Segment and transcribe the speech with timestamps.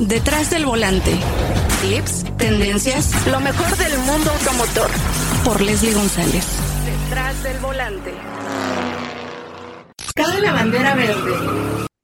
[0.00, 1.10] Detrás del volante.
[1.82, 4.88] Tips, tendencias, lo mejor del mundo automotor.
[5.44, 6.46] Por Leslie González.
[6.84, 8.14] Detrás del volante.
[10.14, 11.32] Cabe la bandera verde.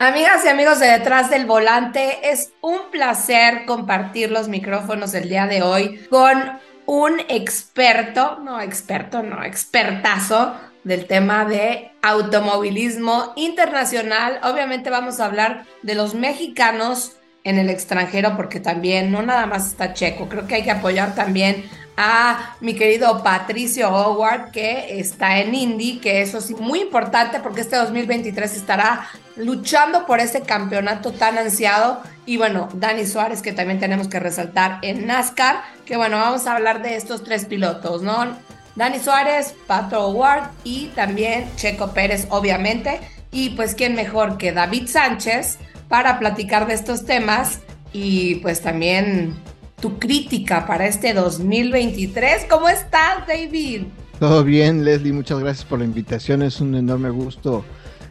[0.01, 5.47] Amigas y amigos de Detrás del Volante, es un placer compartir los micrófonos el día
[5.47, 10.53] de hoy con un experto, no experto, no, expertazo
[10.83, 14.40] del tema de automovilismo internacional.
[14.42, 19.69] Obviamente vamos a hablar de los mexicanos en el extranjero porque también no nada más
[19.69, 21.65] está Checo, creo que hay que apoyar también
[21.97, 27.61] a mi querido Patricio Howard que está en Indy, que eso es muy importante porque
[27.61, 33.79] este 2023 estará luchando por ese campeonato tan ansiado y bueno, Dani Suárez que también
[33.79, 38.37] tenemos que resaltar en NASCAR, que bueno, vamos a hablar de estos tres pilotos, ¿no?
[38.75, 43.01] Dani Suárez, Pato Howard y también Checo Pérez, obviamente.
[43.31, 47.61] Y pues, ¿quién mejor que David Sánchez para platicar de estos temas?
[47.92, 49.34] Y pues también
[49.80, 52.47] tu crítica para este 2023.
[52.48, 53.83] ¿Cómo estás, David?
[54.19, 55.12] Todo bien, Leslie.
[55.12, 56.42] Muchas gracias por la invitación.
[56.42, 57.64] Es un enorme gusto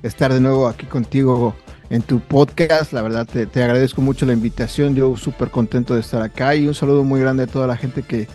[0.04, 1.56] estar de nuevo aquí contigo
[1.90, 2.94] en tu podcast.
[2.94, 4.96] La verdad, te, te agradezco mucho la invitación.
[4.96, 8.04] Yo súper contento de estar acá y un saludo muy grande a toda la gente
[8.04, 8.28] que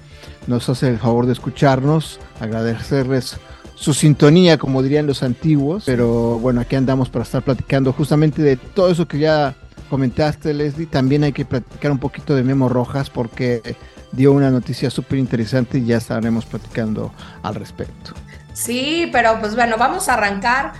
[0.48, 3.38] nos hace el favor de escucharnos, agradecerles
[3.78, 8.56] su sintonía, como dirían los antiguos, pero bueno, aquí andamos para estar platicando justamente de
[8.56, 9.54] todo eso que ya
[9.88, 10.86] comentaste, Leslie.
[10.86, 13.76] También hay que platicar un poquito de Memo Rojas porque
[14.10, 17.12] dio una noticia súper interesante y ya estaremos platicando
[17.42, 18.14] al respecto.
[18.52, 20.72] Sí, pero pues bueno, vamos a arrancar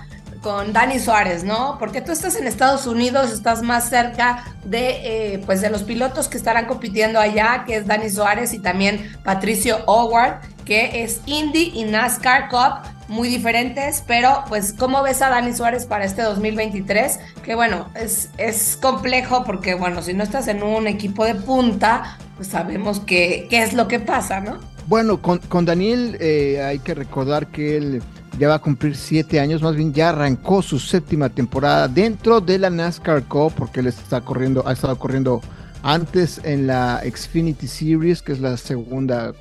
[0.42, 1.76] con Dani Suárez, ¿no?
[1.78, 6.28] Porque tú estás en Estados Unidos, estás más cerca de, eh, pues de los pilotos
[6.28, 11.72] que estarán compitiendo allá, que es Dani Suárez y también Patricio Howard, que es Indy
[11.74, 17.18] y NASCAR Cup, muy diferentes, pero pues ¿cómo ves a Dani Suárez para este 2023?
[17.42, 22.18] Que bueno, es, es complejo porque bueno, si no estás en un equipo de punta,
[22.36, 24.58] pues sabemos que, qué es lo que pasa, ¿no?
[24.86, 28.02] Bueno, con, con Daniel eh, hay que recordar que él
[28.38, 32.58] ya va a cumplir siete años, más bien ya arrancó su séptima temporada dentro de
[32.58, 35.40] la NASCAR Cup, porque él está corriendo, ha estado corriendo
[35.88, 39.32] antes en la Xfinity Series, que es la segunda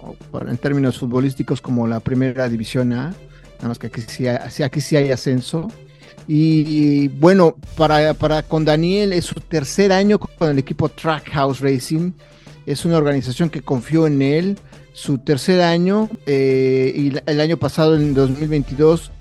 [0.47, 3.09] en términos futbolísticos como la primera división A,
[3.57, 5.69] nada más que aquí sí hay, hay ascenso.
[6.25, 12.13] Y, bueno, para, para con Daniel es su tercer año con el equipo Trackhouse Racing.
[12.65, 14.57] Es una organización que confió en él
[14.93, 19.11] su tercer año eh, y el año pasado, en 2022,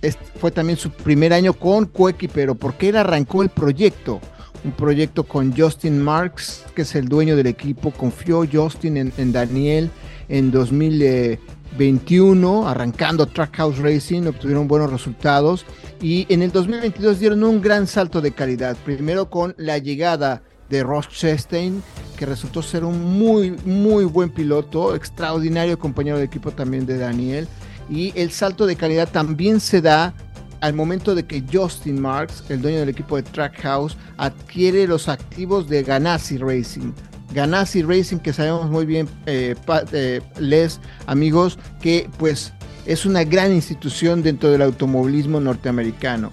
[0.40, 4.20] fue también su primer año con Cuequi, pero porque él arrancó el proyecto,
[4.66, 9.90] un proyecto con Justin Marks, que es el dueño del equipo, confió Justin en, Daniel
[10.28, 15.64] en 2021, arrancando Trackhouse Racing, obtuvieron buenos resultados
[16.02, 20.82] y en el 2022 dieron un gran salto de calidad, primero con la llegada de
[20.82, 21.80] Ross Chastain,
[22.16, 27.46] que resultó ser un muy, muy buen piloto, extraordinario compañero de equipo también de Daniel.
[27.88, 30.12] Y el salto de calidad también se da
[30.60, 35.68] al momento de que Justin Marks, el dueño del equipo de Trackhouse, adquiere los activos
[35.68, 36.92] de Ganassi Racing.
[37.32, 39.54] Ganassi Racing, que sabemos muy bien, eh,
[39.92, 42.52] eh, les amigos, que pues
[42.86, 46.30] es una gran institución dentro del automovilismo norteamericano.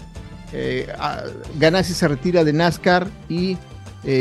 [0.52, 0.88] Eh,
[1.60, 3.58] Ganassi se retira de NASCAR y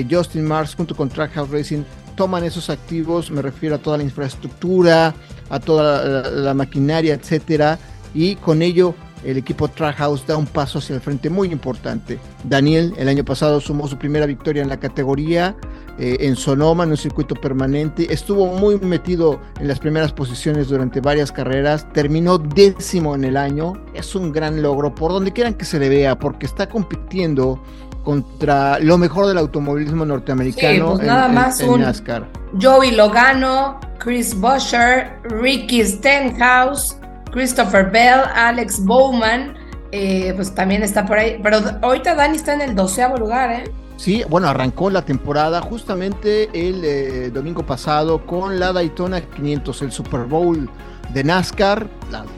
[0.09, 1.83] Justin Mars junto con Trackhouse Racing
[2.15, 5.15] toman esos activos, me refiero a toda la infraestructura,
[5.51, 7.79] a toda la, maquinaria, etcétera,
[8.15, 12.19] y con ello el equipo Trackhouse da un paso hacia el frente muy importante.
[12.45, 15.57] Daniel el año pasado sumó su primera victoria en la categoría
[15.99, 18.13] eh, en Sonoma, en un circuito permanente.
[18.13, 21.87] Estuvo muy metido en las primeras posiciones durante varias carreras.
[21.93, 23.75] Terminó décimo en el año.
[23.95, 27.63] Es un gran logro por donde quieran que se le vea, porque está compitiendo
[28.03, 32.27] contra lo mejor del automovilismo norteamericano pues nada más un NASCAR.
[32.61, 36.97] Joey Logano, Chris Bosher, Ricky Stenhouse,
[37.33, 39.55] Christopher Bell, Alex Bowman,
[39.91, 41.41] eh, pues también está por ahí.
[41.43, 43.65] Pero ahorita Dani está en el doceavo lugar, ¿eh?
[43.97, 49.93] Sí, bueno, arrancó la temporada justamente el eh, domingo pasado con la Daytona 500, el
[49.93, 50.69] Super Bowl
[51.13, 51.89] de NASCAR,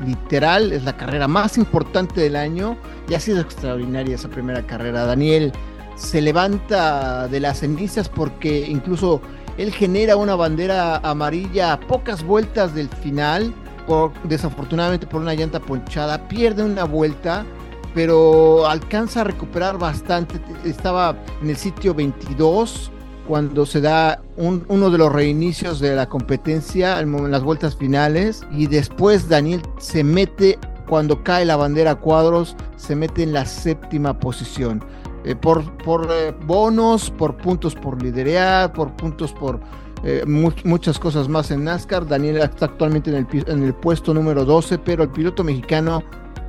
[0.05, 2.77] literal, es la carrera más importante del año
[3.09, 5.07] y ha sido extraordinaria esa primera carrera.
[5.07, 5.53] Daniel
[5.97, 9.23] se levanta de las cenizas porque incluso
[9.57, 13.55] él genera una bandera amarilla a pocas vueltas del final,
[13.87, 17.45] por, desafortunadamente por una llanta ponchada, pierde una vuelta,
[17.95, 20.41] pero alcanza a recuperar bastante.
[20.65, 22.91] Estaba en el sitio 22
[23.27, 28.67] cuando se da uno de los reinicios de la competencia en las vueltas finales y
[28.67, 30.59] después Daniel se mete
[30.89, 34.85] cuando cae la bandera a cuadros se mete en la séptima posición.
[35.25, 39.59] eh, por, por eh, bonos, por puntos por liderar, por puntos por
[40.27, 42.07] muchas cosas más en NASCAR.
[42.07, 46.03] Daniel está actualmente en el, puesto número 12, pero el piloto mexicano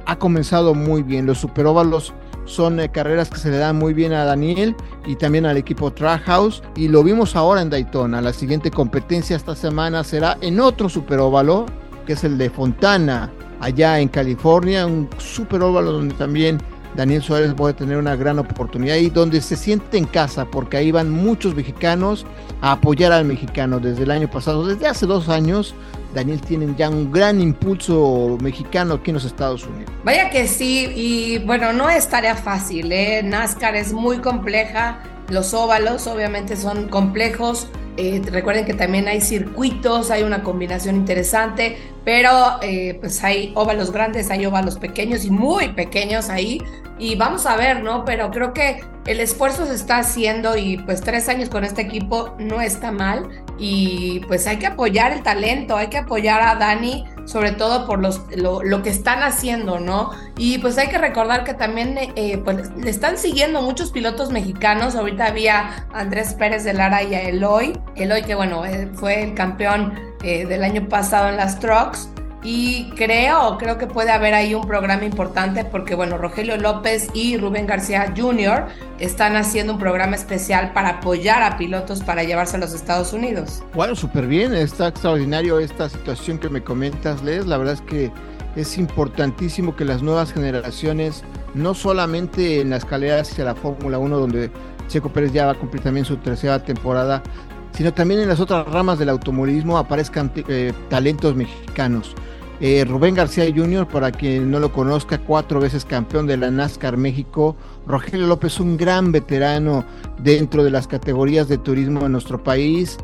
[0.06, 1.26] ha comenzado muy bien.
[1.26, 2.14] Los superóvalos
[2.46, 4.76] son carreras que se le dan muy bien a Daniel
[5.06, 8.22] y también al equipo Trackhouse y lo vimos ahora en Daytona.
[8.22, 11.66] La siguiente competencia esta semana será en otro superóvalo
[12.06, 16.60] que es el de Fontana allá en California, un super óvalo donde también
[16.96, 20.92] Daniel Suárez puede tener una gran oportunidad y donde se siente en casa, porque ahí
[20.92, 22.26] van muchos mexicanos
[22.62, 25.76] a apoyar al mexicano desde el año pasado, desde hace dos años.
[26.14, 29.92] Daniel tiene ya un gran impulso mexicano aquí en los Estados Unidos.
[30.06, 33.22] Vaya que sí, y bueno, no es tarea fácil, ¿eh?
[33.22, 35.00] NASCAR es muy compleja,
[35.30, 41.78] los óvalos obviamente son complejos, eh, recuerden que también hay circuitos, hay una combinación interesante,
[42.04, 46.62] pero eh, pues hay óvalos grandes, hay óvalos pequeños y muy pequeños ahí.
[47.00, 48.06] Y vamos a ver, ¿no?
[48.06, 52.36] Pero creo que el esfuerzo se está haciendo y pues tres años con este equipo
[52.40, 53.30] no está mal.
[53.58, 58.00] Y pues hay que apoyar el talento, hay que apoyar a Dani sobre todo por
[58.00, 60.12] los, lo, que están haciendo, ¿no?
[60.38, 64.96] Y pues hay que recordar que también eh, pues, le están siguiendo muchos pilotos mexicanos.
[64.96, 67.78] Ahorita había Andrés Pérez de Lara y a Eloy.
[67.96, 69.94] Eloy que bueno, eh, fue el campeón
[70.24, 72.10] eh, del año pasado en las trucks.
[72.48, 77.38] Y creo, creo que puede haber ahí un programa importante porque, bueno, Rogelio López y
[77.38, 78.68] Rubén García Jr.
[79.00, 83.64] están haciendo un programa especial para apoyar a pilotos para llevarse a los Estados Unidos.
[83.74, 87.48] Bueno, súper bien, está extraordinario esta situación que me comentas, Les.
[87.48, 88.12] La verdad es que
[88.56, 91.24] es importantísimo que las nuevas generaciones,
[91.56, 94.52] no solamente en la escalera hacia la Fórmula 1, donde
[94.88, 97.24] Checo Pérez ya va a cumplir también su tercera temporada,
[97.72, 102.16] sino también en las otras ramas del automovilismo aparezcan eh, talentos mexicanos.
[102.62, 106.96] Eh, Rubén García Jr., para quien no lo conozca, cuatro veces campeón de la NASCAR
[106.98, 107.56] México.
[107.86, 109.86] Rogelio López, un gran veterano
[110.20, 112.98] dentro de las categorías de turismo en nuestro país.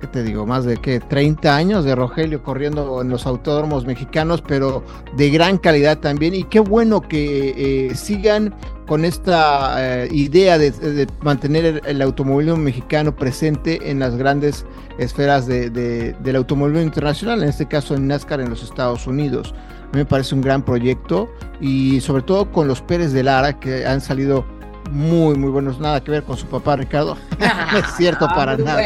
[0.00, 0.44] ¿Qué te digo?
[0.44, 4.84] Más de que 30 años de Rogelio corriendo en los autódromos mexicanos, pero
[5.16, 6.34] de gran calidad también.
[6.34, 8.54] Y qué bueno que eh, sigan
[8.86, 14.66] con esta eh, idea de, mantener el, automovilismo mexicano presente en las grandes
[14.98, 19.54] esferas de, del automovilismo internacional, en este caso en NASCAR en los Estados Unidos.
[19.82, 23.58] A mí me parece un gran proyecto y sobre todo con los Pérez de Lara
[23.58, 24.44] que han salido
[24.90, 25.78] muy, muy buenos.
[25.78, 27.16] Nada que ver con su papá Ricardo.
[27.72, 28.82] no es cierto para ah, nada.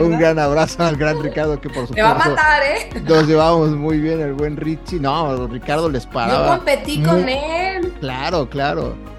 [0.00, 1.94] un gran abrazo al gran Ricardo que por supuesto.
[1.94, 3.02] Te va a matar, ¿eh?
[3.06, 5.00] Nos llevamos muy bien el buen Richie.
[5.00, 6.46] No, Ricardo les paraba.
[6.46, 7.92] Yo competí con él.
[8.00, 9.11] Claro, claro.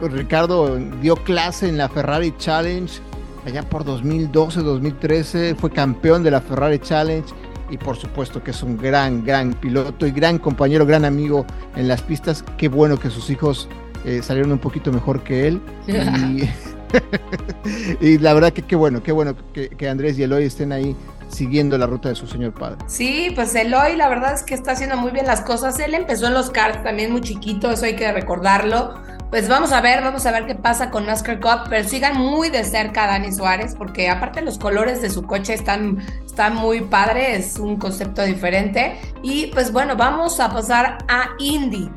[0.00, 3.00] Ricardo dio clase en la Ferrari Challenge
[3.46, 7.28] allá por 2012, 2013, fue campeón de la Ferrari Challenge
[7.70, 11.46] y por supuesto que es un gran, gran piloto y gran compañero, gran amigo
[11.76, 12.44] en las pistas.
[12.58, 13.68] Qué bueno que sus hijos
[14.04, 15.60] eh, salieron un poquito mejor que él.
[18.00, 20.96] Y, la verdad que qué bueno, qué bueno que, que Andrés y Eloy estén ahí
[21.28, 22.78] siguiendo la ruta de su señor padre.
[22.86, 25.78] Sí, pues Eloy la verdad es que está haciendo muy bien las cosas.
[25.78, 28.94] Él empezó en los karts también muy chiquito, eso hay que recordarlo.
[29.30, 32.50] Pues vamos a ver, vamos a ver qué pasa con NASCAR Cup, pero sigan muy
[32.50, 36.80] de cerca a Dani Suárez, porque aparte los colores de su coche están, están muy
[36.80, 38.98] padres, es un concepto diferente.
[39.22, 41.88] Y pues bueno, vamos a pasar a Indy.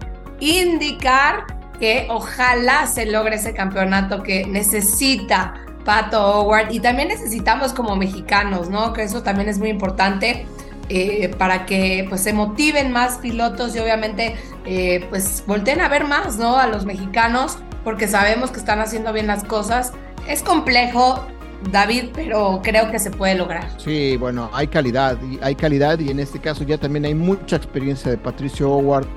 [0.41, 1.45] Indicar
[1.80, 8.69] que ojalá se logre ese campeonato que necesita Pato Howard y también necesitamos como mexicanos,
[8.69, 8.94] ¿no?
[8.94, 10.46] Que eso también es muy importante.
[10.89, 14.35] Eh, para que pues se motiven más pilotos y obviamente
[14.65, 16.57] eh, pues volteen a ver más, ¿no?
[16.57, 19.93] A los mexicanos, porque sabemos que están haciendo bien las cosas.
[20.27, 21.25] Es complejo,
[21.71, 23.69] David, pero creo que se puede lograr.
[23.77, 27.55] Sí, bueno, hay calidad, y hay calidad y en este caso ya también hay mucha
[27.55, 29.07] experiencia de Patricio Howard,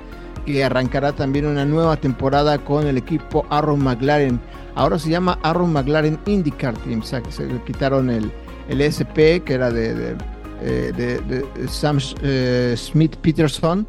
[0.45, 4.39] que arrancará también una nueva temporada con el equipo Aaron McLaren.
[4.75, 8.31] Ahora se llama Aaron McLaren IndyCar Team, o sea, que se quitaron el,
[8.69, 10.15] el SP, que era de
[10.61, 13.85] eh, de, Sam eh, Smith Peterson.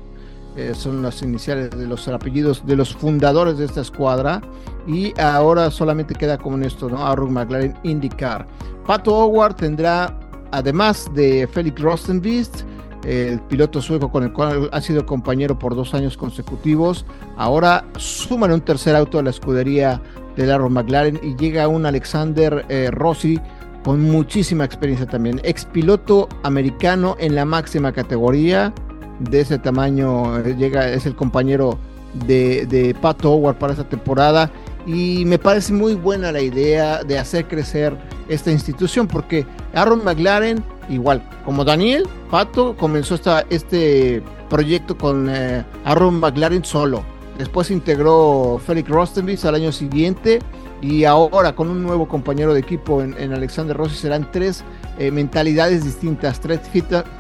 [0.56, 4.40] Eh, son las iniciales de los apellidos de los fundadores de esta escuadra.
[4.86, 7.06] Y ahora solamente queda como esto, ¿no?
[7.06, 8.46] Aaron McLaren IndyCar.
[8.86, 10.18] Pato Howard tendrá,
[10.50, 12.62] además de Felix Rostenbeest,
[13.04, 17.04] el piloto sueco con el cual ha sido compañero por dos años consecutivos.
[17.36, 20.00] Ahora suman un tercer auto a la escudería
[20.36, 23.38] de Aaron McLaren y llega un Alexander Rossi
[23.84, 25.40] con muchísima experiencia también.
[25.44, 28.72] Ex piloto americano en la máxima categoría.
[29.20, 31.78] De ese tamaño eh, llega, es el compañero
[32.26, 34.50] de, de Pat Howard para esta temporada.
[34.86, 37.96] Y me parece muy buena la idea de hacer crecer
[38.28, 45.64] esta institución porque Aaron McLaren, igual como Daniel, Pato comenzó esta, este proyecto con eh,
[45.84, 47.04] Aaron McLaren solo.
[47.38, 50.40] Después integró Felix Rostenbis al año siguiente
[50.82, 54.64] y ahora con un nuevo compañero de equipo en, Alexander Rossi serán tres
[54.98, 56.60] eh, mentalidades distintas, tres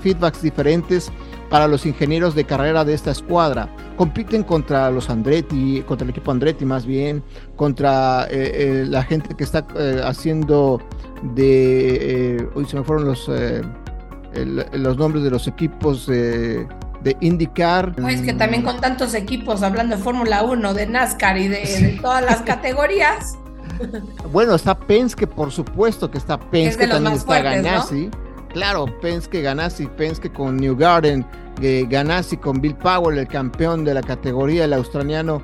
[0.00, 1.12] feedbacks diferentes
[1.48, 3.74] para los ingenieros de carrera de esta escuadra.
[3.96, 7.22] Compiten contra los Andretti, contra el equipo Andretti más bien,
[7.56, 9.66] contra eh, eh, la gente que está
[10.04, 10.80] haciendo
[11.34, 12.48] de...
[12.54, 13.30] hoy se me fueron los,
[14.72, 16.08] los nombres de los equipos
[17.02, 17.94] de IndyCar.
[18.08, 22.24] es que también con tantos equipos, hablando de Fórmula 1, de NASCAR y de todas
[22.24, 23.38] las categorías.
[24.32, 28.10] Bueno, está Penske, por supuesto que está Penske, también está Ganassi.
[28.52, 31.24] Claro, Penske, Ganassi, Penske con New Garden,
[31.60, 35.42] eh, Ganassi con Bill Powell, el campeón de la categoría, el australiano.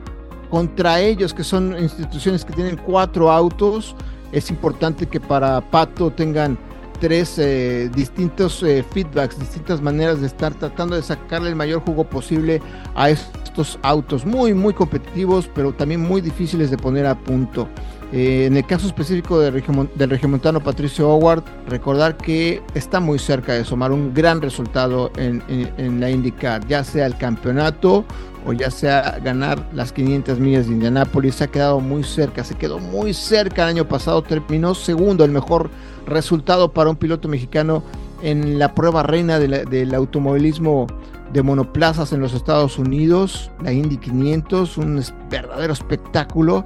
[0.50, 3.94] Contra ellos, que son instituciones que tienen cuatro autos,
[4.32, 6.58] es importante que para Pato tengan
[7.04, 12.04] tres eh, distintos eh, feedbacks, distintas maneras de estar tratando de sacarle el mayor jugo
[12.04, 12.62] posible
[12.94, 17.68] a estos autos muy, muy competitivos, pero también muy difíciles de poner a punto.
[18.10, 19.62] Eh, en el caso específico del,
[19.96, 26.00] del regiomontano Patricio Howard, recordar que está muy cerca de sumar un gran resultado en,
[26.00, 28.06] la IndyCar, ya sea el campeonato
[28.46, 31.34] o ya sea ganar las 500 millas de Indianápolis.
[31.34, 35.30] Se ha quedado muy cerca, se quedó muy cerca el año pasado, terminó segundo, el
[35.30, 35.68] mejor
[36.06, 37.82] resultado para un piloto mexicano
[38.22, 40.86] en la prueba reina del automovilismo
[41.32, 46.64] de monoplazas en los Estados Unidos, la Indy 500, un verdadero espectáculo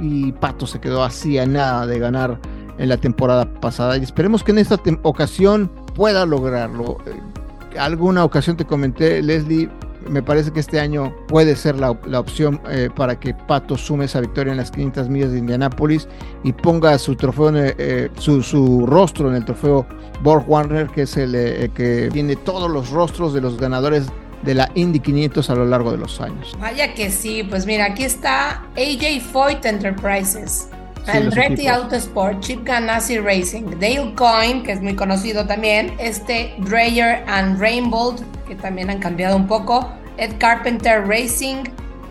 [0.00, 2.38] y Pato se quedó así a nada de ganar
[2.78, 6.98] en la temporada pasada y esperemos que en esta ocasión pueda lograrlo.
[7.06, 9.70] Eh, alguna ocasión te comenté, Leslie,
[10.08, 14.20] me parece que este año puede ser la, opción eh, para que Pato sume esa
[14.20, 16.08] victoria en las 500 millas de Indianápolis
[16.42, 19.86] y ponga su trofeo, eh, su, rostro en el trofeo
[20.22, 21.32] Borg Warner, que es el
[21.74, 24.06] que tiene todos los rostros de los ganadores
[24.44, 26.56] de la Indy 500 a lo largo de los años.
[26.60, 30.68] Vaya que sí, pues mira, aquí está AJ Foyt Enterprises.
[31.06, 37.60] Andretti Autosport, Chip Ganassi Racing, Dale Coyne, que es muy conocido también, este Dreyer and
[37.60, 41.64] Rainbow, que también han cambiado un poco, Ed Carpenter Racing,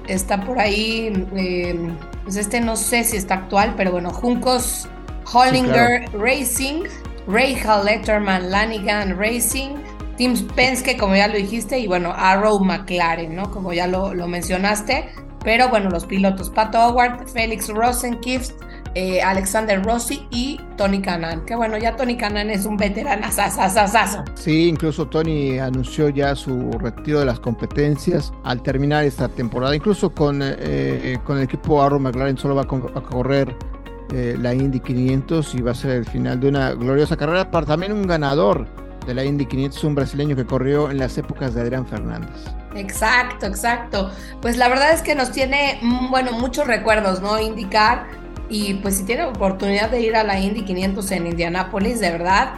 [0.08, 1.92] está por ahí, eh,
[2.24, 4.88] pues este no sé si está actual, pero bueno, Juncos
[5.32, 6.84] Hollinger Racing,
[7.28, 9.76] Ray Letterman Lanigan Racing,
[10.18, 13.50] Tim Penske, como ya lo dijiste, y bueno, Arrow McLaren, ¿no?
[13.50, 15.10] Como ya lo, mencionaste.
[15.44, 18.54] Pero bueno, los pilotos Pato Howard, Félix Rosenkift,
[18.96, 21.46] eh, Alexander Rossi y Tony Canan.
[21.46, 23.28] Que bueno, ya Tony Canan es un veterano.
[24.36, 29.76] Sí, incluso Tony anunció ya su retiro de las competencias al terminar esta temporada.
[29.76, 33.56] Incluso con, eh, con el equipo Arrow McLaren solo va a, correr
[34.14, 37.66] eh, la Indy 500 y va a ser el final de una gloriosa carrera para
[37.66, 38.68] también un ganador
[39.06, 42.30] de la Indy 500, un brasileño que corrió en las épocas de Adrián Fernández.
[42.76, 44.12] Exacto, exacto.
[44.42, 47.40] Pues la verdad es que nos tiene, mm, bueno, muchos recuerdos, ¿no?
[47.40, 48.23] Indicar.
[48.50, 52.54] Y pues si tienen oportunidad de ir a la Indy 500 en Indianápolis, de verdad,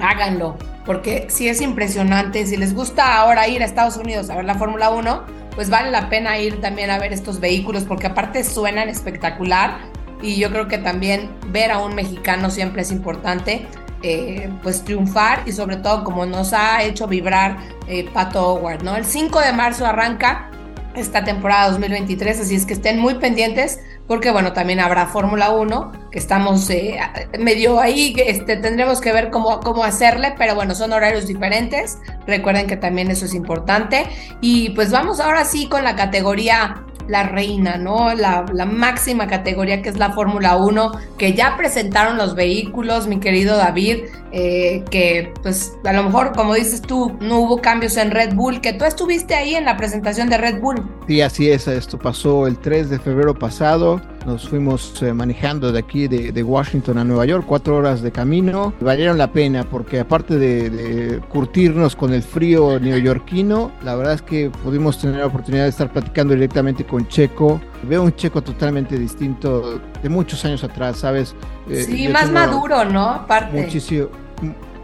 [0.00, 0.56] háganlo.
[0.84, 4.54] Porque si es impresionante, si les gusta ahora ir a Estados Unidos a ver la
[4.54, 8.88] Fórmula 1, pues vale la pena ir también a ver estos vehículos porque aparte suenan
[8.88, 9.78] espectacular
[10.22, 13.66] y yo creo que también ver a un mexicano siempre es importante.
[14.02, 17.56] Eh, pues triunfar y sobre todo como nos ha hecho vibrar
[17.88, 18.94] eh, Pato Howard, ¿no?
[18.94, 20.50] El 5 de marzo arranca
[20.94, 25.92] esta temporada 2023, así es que estén muy pendientes porque bueno, también habrá Fórmula 1,
[26.10, 26.98] que estamos eh,
[27.38, 32.66] medio ahí, este, tendremos que ver cómo, cómo hacerle, pero bueno, son horarios diferentes, recuerden
[32.66, 34.06] que también eso es importante.
[34.40, 38.14] Y pues vamos ahora sí con la categoría la reina, ¿no?
[38.14, 43.56] La, máxima categoría que es la Fórmula 1, que ya presentaron los vehículos, mi querido
[43.56, 48.34] David, eh, que pues a lo mejor, como dices tú, no hubo cambios en Red
[48.34, 50.82] Bull, que tú estuviste ahí en la presentación de Red Bull.
[51.06, 55.78] Sí, así es, esto pasó el 3 de febrero pasado, nos fuimos eh, manejando de
[55.78, 60.36] aquí de, Washington a Nueva York, cuatro horas de camino, valieron la pena porque aparte
[60.36, 65.64] de, de curtirnos con el frío neoyorquino, la verdad es que pudimos tener la oportunidad
[65.64, 70.98] de estar platicando directamente con Checo, veo un Checo totalmente distinto de muchos años atrás,
[70.98, 71.34] ¿sabes?
[71.68, 73.08] Eh, sí, más maduro, ¿no?
[73.08, 73.62] Aparte.
[73.62, 74.08] Muchísimo,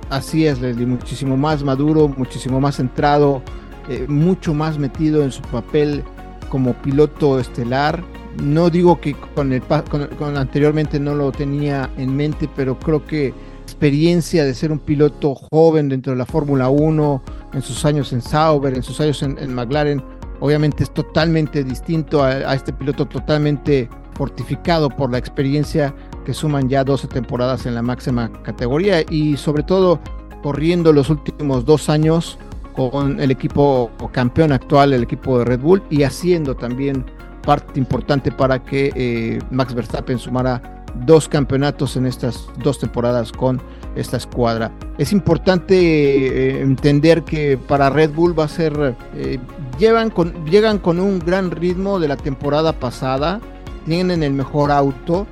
[0.09, 3.43] así es, Leslie, muchísimo más maduro, muchísimo más centrado,
[3.89, 6.05] eh, mucho más metido en su papel
[6.49, 8.05] como piloto estelar.
[8.41, 13.35] No digo que con el con, anteriormente no lo tenía en mente, pero creo que
[13.63, 17.23] experiencia de ser un piloto joven dentro de la Fórmula 1,
[17.53, 20.03] en sus años en Sauber, en sus años en, en McLaren,
[20.43, 26.83] obviamente es totalmente distinto a, este piloto totalmente fortificado por la experiencia que suman ya
[26.83, 30.01] 12 temporadas en la máxima categoría y sobre todo
[30.43, 32.39] corriendo los últimos dos años
[32.75, 37.05] con el equipo campeón actual, el equipo de Red Bull, y haciendo también
[37.43, 43.61] parte importante para que eh, Max Verstappen sumara dos campeonatos en estas dos temporadas con
[43.97, 44.71] esta escuadra.
[44.99, 49.39] Es importante eh, entender que para Red Bull va a ser, eh,
[49.79, 53.41] llevan con, llegan con un gran ritmo de la temporada pasada,
[53.87, 55.27] tienen el mejor auto,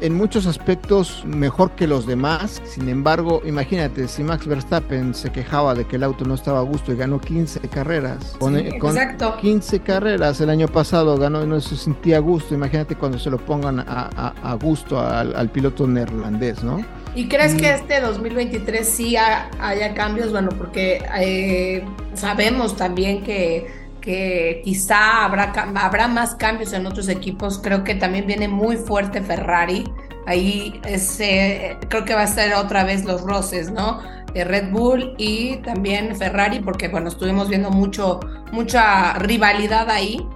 [0.00, 2.62] en, muchos aspectos mejor que los demás.
[2.64, 6.62] Sin embargo, imagínate, si Max Verstappen se quejaba de que el auto no estaba a
[6.62, 8.36] gusto y ganó 15 carreras.
[8.38, 8.96] Con, sí, con
[9.40, 12.54] 15 carreras el año pasado ganó y no se sentía a gusto.
[12.54, 16.84] Imagínate cuando se lo pongan a, gusto al, piloto neerlandés, ¿no?
[17.14, 17.74] ¿Y crees que mm.
[17.76, 20.32] este 2023 sí haya cambios?
[20.32, 27.58] Bueno, porque eh, sabemos también que que quizá habrá, habrá más cambios en otros equipos.
[27.58, 29.90] Creo que también viene muy fuerte Ferrari.
[30.26, 34.02] Ahí ese, creo que va a ser otra vez los roces, ¿no?
[34.34, 38.20] Red Bull y también Ferrari, porque bueno, estuvimos viendo mucho,
[38.52, 40.26] mucha rivalidad ahí.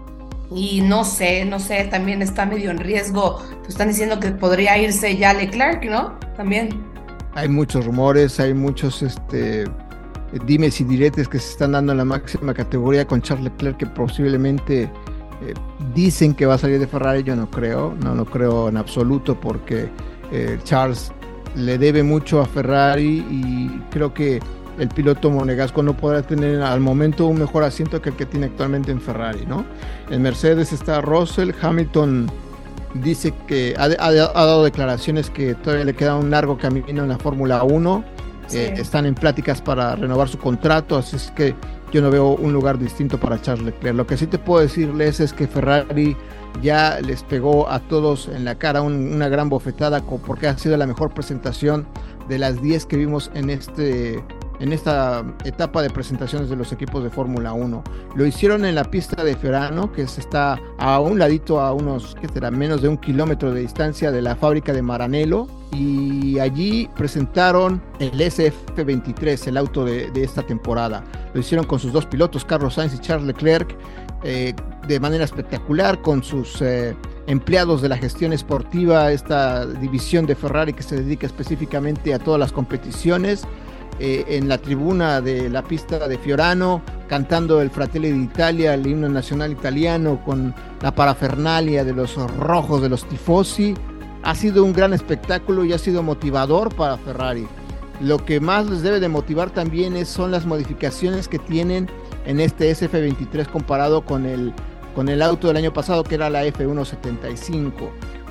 [0.50, 3.42] Y no sé, no sé, también está medio en riesgo.
[3.58, 6.18] Pues están diciendo que podría irse ya Leclerc, ¿no?
[6.38, 6.70] También.
[7.34, 9.64] Hay muchos rumores, hay muchos este,
[10.44, 13.86] dimes y diretes que se están dando en la máxima categoría con Charles Leclerc que
[13.86, 15.54] posiblemente eh,
[15.94, 19.38] dicen que va a salir de Ferrari, yo no creo, no lo creo en absoluto
[19.38, 19.88] porque
[20.32, 21.12] eh, Charles
[21.54, 24.40] le debe mucho a Ferrari y creo que
[24.78, 28.46] el piloto monegasco no podrá tener al momento un mejor asiento que el que tiene
[28.46, 29.64] actualmente en Ferrari, ¿no?
[30.08, 32.30] En Mercedes está Russell, Hamilton
[32.94, 37.18] dice que ha, ha dado declaraciones que todavía le queda un largo camino en la
[37.18, 38.17] Fórmula 1
[38.52, 41.54] eh, están en pláticas para renovar su contrato, así es que
[41.92, 43.96] yo no veo un lugar distinto para Charles Leclerc.
[43.96, 46.16] Lo que sí te puedo decirles es que Ferrari
[46.62, 50.86] ya les pegó a todos en la cara una gran bofetada porque ha sido la
[50.86, 51.86] mejor presentación
[52.28, 54.22] de las 10 que vimos en este
[54.60, 57.84] en esta etapa de presentaciones de los equipos de Fórmula 1.
[58.14, 62.28] Lo hicieron en la pista de Ferrano, que está a un ladito, a unos, ¿qué
[62.28, 62.50] será?
[62.50, 65.46] Menos de un kilómetro de distancia de la fábrica de Maranello.
[65.70, 71.04] Y allí presentaron el SF23, el auto de, esta temporada.
[71.34, 73.76] Lo hicieron con sus dos pilotos, Carlos Sainz y Charles Leclerc,
[74.24, 74.54] eh,
[74.86, 80.72] de manera espectacular, con sus eh, empleados de la gestión esportiva, esta división de Ferrari
[80.72, 83.46] que se dedica específicamente a todas las competiciones.
[84.00, 89.08] Eh, en la tribuna de la pista de Fiorano, cantando el Fratelli d'Italia, el himno
[89.08, 93.74] nacional italiano, con la parafernalia de los rojos de los tifosi.
[94.22, 97.48] Ha sido un gran espectáculo y ha sido motivador para Ferrari.
[98.00, 101.90] Lo que más les debe de motivar también es, son las modificaciones que tienen
[102.24, 104.52] en este SF23 comparado con el,
[104.94, 107.72] con el auto del año pasado que era la F175.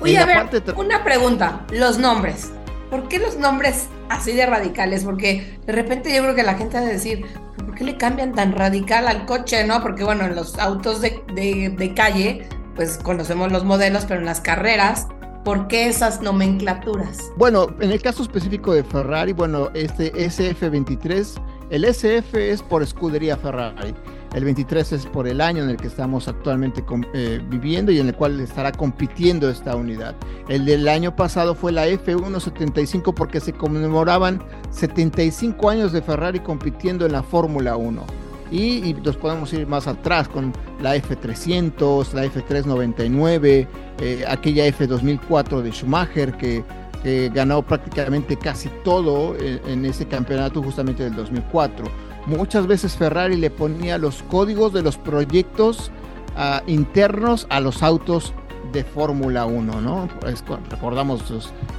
[0.00, 2.52] Oye, a ver, una pregunta, los nombres.
[2.90, 5.04] ¿Por qué los nombres así de radicales?
[5.04, 8.34] Porque de repente yo creo que la gente va a decir, ¿por qué le cambian
[8.34, 9.82] tan radical al coche, no?
[9.82, 14.40] Porque bueno, en los autos de, de, calle, pues conocemos los modelos, pero en las
[14.40, 15.06] carreras,
[15.44, 17.30] ¿por qué esas nomenclaturas?
[17.36, 21.34] Bueno, en el caso específico de Ferrari, bueno, este SF23,
[21.70, 23.94] el SF es por escudería Ferrari.
[24.34, 28.08] El 23 es por el año en el que estamos actualmente eh, viviendo y en
[28.08, 30.14] el cual estará compitiendo esta unidad.
[30.48, 37.06] El del año pasado fue la F175 porque se conmemoraban 75 años de Ferrari compitiendo
[37.06, 38.04] en la Fórmula 1.
[38.50, 43.66] Y, nos podemos ir más atrás con la F300, la F399,
[44.00, 46.64] eh, aquella F2004 de Schumacher que
[47.32, 53.50] ganó prácticamente casi todo en, en ese campeonato justamente del 2004 muchas veces Ferrari le
[53.50, 55.90] ponía los códigos de los proyectos
[56.36, 58.32] ah, internos a los autos
[58.72, 60.08] de Fórmula 1, ¿no?
[60.70, 61.22] recordamos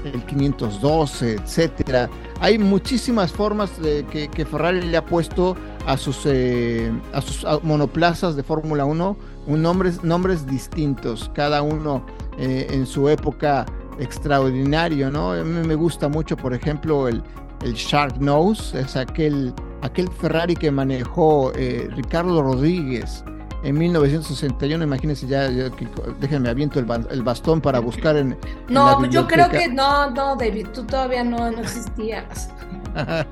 [0.03, 2.09] el 512, etcétera.
[2.39, 8.35] Hay muchísimas formas de que, Ferrari le ha puesto a sus, eh, a sus monoplazas
[8.35, 12.05] de Fórmula 1 un nombres, nombres distintos, cada uno
[12.37, 13.65] eh, en su época
[13.99, 15.31] extraordinario, ¿no?
[15.31, 17.23] A mí me gusta mucho, por ejemplo, el,
[17.63, 23.23] el Shark Nose, es aquel aquel Ferrari que manejó eh, Ricardo Rodríguez
[23.63, 26.85] en 1961, imagínense ya, déjenme aviento el,
[27.23, 28.37] bastón para buscar en...
[28.69, 32.49] No, yo creo que no, no, David, tú todavía no, no existías.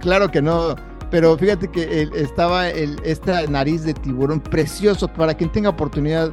[0.00, 0.74] claro que no,
[1.10, 6.32] pero fíjate que estaba el, esta nariz de tiburón precioso, para quien tenga oportunidad,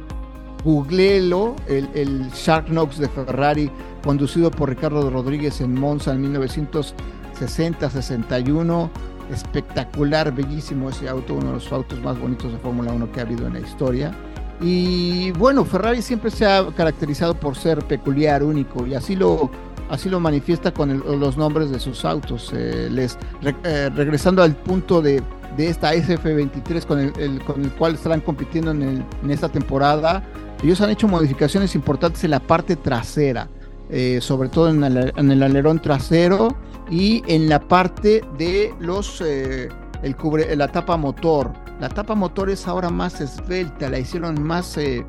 [0.64, 3.70] googleelo, el, el Shark Nose de Ferrari,
[4.02, 8.90] conducido por Ricardo Rodríguez en Monza en 1960-61
[9.30, 13.22] espectacular, bellísimo ese auto, uno de los autos más bonitos de Fórmula 1 que ha
[13.22, 14.14] habido en la historia.
[14.60, 19.50] Y bueno, Ferrari siempre se ha caracterizado por ser peculiar, único, y así lo,
[19.90, 22.52] así lo manifiesta con los nombres de sus autos.
[22.54, 23.18] Eh, les,
[23.64, 25.22] eh, regresando al punto de,
[25.56, 30.22] de esta SF23 con el, con el cual estarán compitiendo en, en esta temporada,
[30.62, 33.48] ellos han hecho modificaciones importantes en la parte trasera,
[33.88, 36.48] eh, sobre todo en el, alerón trasero
[36.90, 39.68] y en la parte de los eh,
[40.02, 41.52] el cubre, la tapa motor.
[41.80, 45.04] La tapa motor es ahora más esbelta, la hicieron más eh,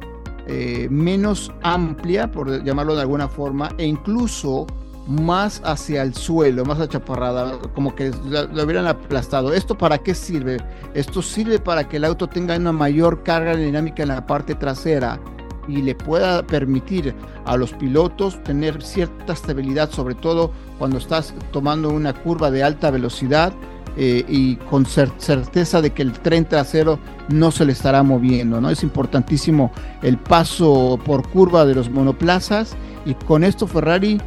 [0.89, 4.67] menos amplia, por llamarlo de alguna forma, e incluso
[5.07, 9.53] más hacia el suelo, más achaparrada, como que lo hubieran aplastado.
[9.53, 10.57] ¿Esto para qué sirve?
[10.93, 15.19] Esto sirve para que el auto tenga una mayor carga dinámica en la parte trasera
[15.67, 17.13] y le pueda permitir
[17.45, 22.91] a los pilotos tener cierta estabilidad, sobre todo cuando estás tomando una curva de alta
[22.91, 23.53] velocidad
[23.99, 26.99] eh, y con certeza de que el tren trasero
[27.29, 28.61] no se le estará moviendo.
[28.61, 28.69] ¿no?
[28.69, 29.71] Es importantísimo
[30.03, 32.75] el paso por curva de los monoplazas
[33.05, 34.21] y con esto Ferrari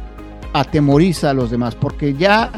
[0.53, 2.51] atemoriza a los demás, porque ya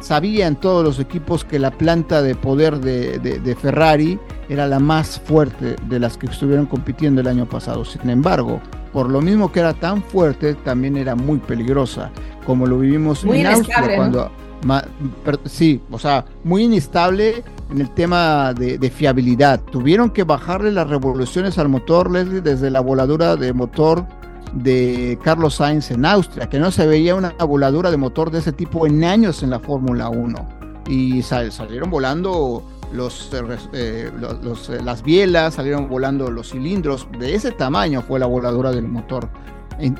[0.00, 5.76] sabían todos los equipos que la planta de poder de, Ferrari era la más fuerte
[5.86, 7.84] de las que estuvieron compitiendo el año pasado.
[7.84, 8.60] Sin embargo,
[8.92, 12.10] por lo mismo que era tan fuerte, también era muy peligrosa,
[12.46, 14.30] como lo vivimos en Austria cuando...
[15.44, 19.60] sí, o sea, muy inestable en el tema de, de, fiabilidad.
[19.60, 24.04] Tuvieron que bajarle las revoluciones al motor, Leslie, desde la voladura de motor
[24.52, 28.52] de Carlos Sainz en Austria, que no se veía una voladura de motor de ese
[28.52, 30.48] tipo en años en la Fórmula 1.
[30.88, 33.30] Y salieron volando los,
[33.72, 34.10] eh,
[34.42, 38.88] los, eh, las bielas, salieron volando los cilindros, de ese tamaño fue la voladura del
[38.88, 39.28] motor.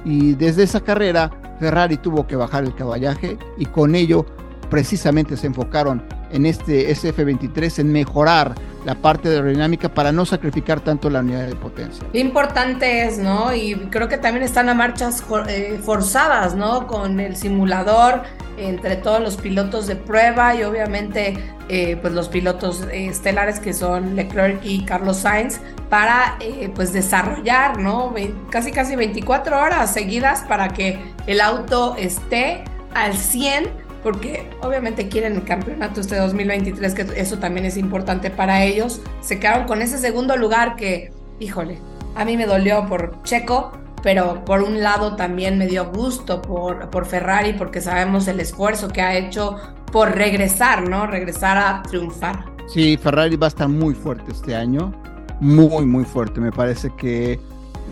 [0.05, 4.27] Y desde esa carrera, Ferrari tuvo que bajar el caballaje y con ello
[4.69, 10.81] precisamente se enfocaron en este SF23 en mejorar la parte de aerodinámica para no sacrificar
[10.81, 12.05] tanto la unidad de potencia.
[12.13, 13.55] Lo importante es, ¿no?
[13.55, 16.87] Y creo que también están a marchas eh, forzadas, ¿no?
[16.87, 18.23] Con el simulador
[18.57, 21.39] entre todos los pilotos de prueba y obviamente
[21.69, 26.39] eh, pues los pilotos eh, estelares que son Leclerc y Carlos Sainz para
[26.75, 28.15] pues desarrollar, ¿no?
[28.51, 32.65] Casi casi 24 horas seguidas para que el auto esté
[32.95, 38.65] al 100 porque obviamente quieren el campeonato este 2023, que eso también es importante para
[38.65, 39.01] ellos.
[39.21, 41.79] Se quedaron con ese segundo lugar que, híjole,
[42.15, 46.91] a mí me dolió por Checo, pero por un lado también me dio gusto por,
[46.91, 49.57] por Ferrari, porque sabemos el esfuerzo que ha hecho
[49.93, 51.07] por regresar, ¿no?
[51.07, 52.45] Regresar a triunfar.
[52.69, 54.95] Sí, Ferrari va a estar muy fuerte este año,
[55.41, 56.41] muy, muy fuerte.
[56.41, 57.39] Me parece que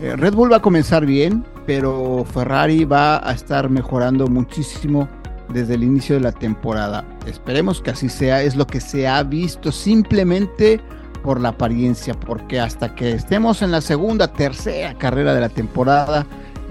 [0.01, 5.07] eh, Red Bull va a comenzar bien, pero Ferrari va a estar mejorando muchísimo
[5.53, 7.05] desde el inicio de la temporada.
[7.25, 10.79] Esperemos que así sea, es lo que se ha visto simplemente
[11.23, 16.25] por la apariencia, porque hasta que estemos en la segunda, tercera carrera de la temporada,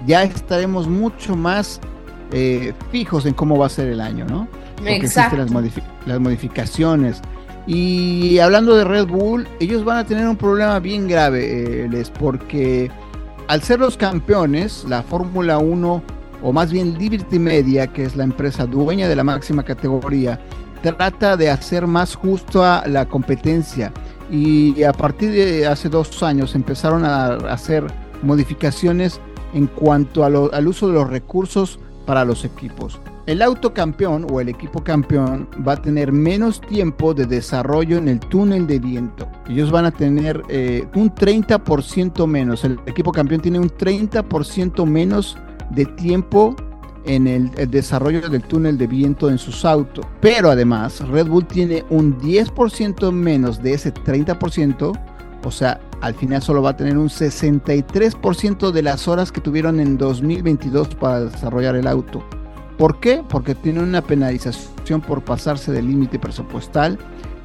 [0.05, 1.79] ya estaremos mucho más
[2.31, 4.47] eh, fijos en cómo va a ser el año, ¿no?
[4.77, 5.51] Porque existen las,
[6.05, 7.21] las modificaciones.
[7.67, 12.09] Y hablando de Red Bull, ellos van a tener un problema bien grave, eh, les,
[12.09, 12.89] porque
[13.47, 16.03] al ser los campeones, la Fórmula 1
[16.41, 20.39] o más bien Liberty Media, que es la empresa dueña de la máxima categoría,
[20.81, 23.91] trata de hacer más justa la competencia
[24.31, 27.85] y a partir de hace dos años empezaron a hacer
[28.21, 29.19] modificaciones
[29.53, 32.99] en cuanto al uso de los recursos para los equipos.
[33.25, 38.07] El auto campeón o el equipo campeón va a tener menos tiempo de desarrollo en
[38.07, 39.29] el túnel de viento.
[39.47, 42.63] Ellos van a tener eh, un 30% menos.
[42.63, 45.37] El equipo campeón tiene un 30% menos
[45.71, 46.55] de tiempo
[47.05, 50.05] en el, desarrollo del túnel de viento en sus autos.
[50.21, 54.99] Pero además, Red Bull tiene un 10% menos de ese 30%,
[55.43, 59.79] o sea, al final solo va a tener un 63% de las horas que tuvieron
[59.79, 62.23] en 2022 para desarrollar el auto.
[62.77, 63.23] ¿Por qué?
[63.27, 66.97] Porque tiene una penalización por pasarse del límite presupuestal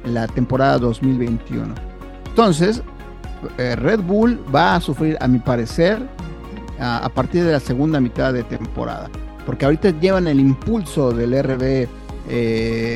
[0.05, 1.75] en la temporada 2021.
[2.29, 2.81] Entonces,
[3.57, 6.07] eh, Red Bull va a sufrir, a mi parecer,
[6.79, 9.09] a, partir de la segunda mitad de temporada.
[9.45, 11.87] Porque ahorita llevan el impulso del RB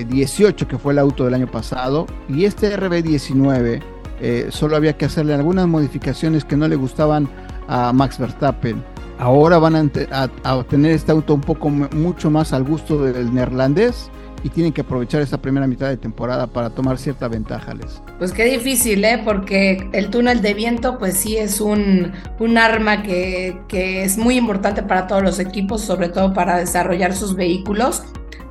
[0.09, 3.81] 18, eh, que fue el auto del año pasado, y este RB 19
[4.21, 7.29] eh, solo había que hacerle algunas modificaciones que no le gustaban
[7.67, 8.83] a Max Verstappen.
[9.19, 14.09] Ahora van a, a, tener este auto un poco mucho más al gusto del neerlandés
[14.43, 18.01] y tienen que aprovechar esta primera mitad de temporada para tomar cierta ventaja, Les.
[18.17, 19.21] Pues qué difícil, ¿eh?
[19.23, 24.37] Porque el túnel de viento, pues sí es un, un arma que, que es muy
[24.37, 28.03] importante para todos los equipos, sobre todo para desarrollar sus vehículos.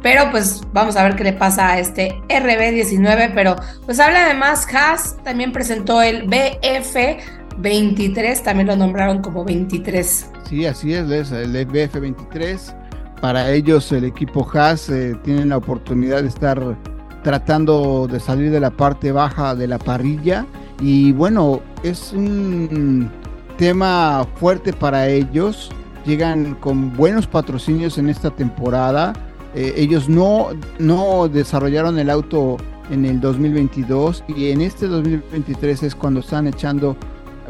[0.03, 3.33] Pero pues vamos a ver qué le pasa a este RB19.
[3.35, 10.31] Pero pues habla además, Haas también presentó el BF23, también lo nombraron como 23.
[10.49, 12.88] Sí, así es, Les, el BF23
[13.21, 16.77] para ellos el equipo Haas eh, tiene la oportunidad de estar
[17.23, 20.47] tratando de salir de la parte baja de la parrilla
[20.81, 23.11] y bueno, es un
[23.57, 25.71] tema fuerte para ellos.
[26.07, 29.13] Llegan con buenos patrocinios en esta temporada.
[29.55, 32.57] Eh, ellos no, no desarrollaron el auto
[32.91, 36.97] en el 2022 y en este 2023 es cuando están echando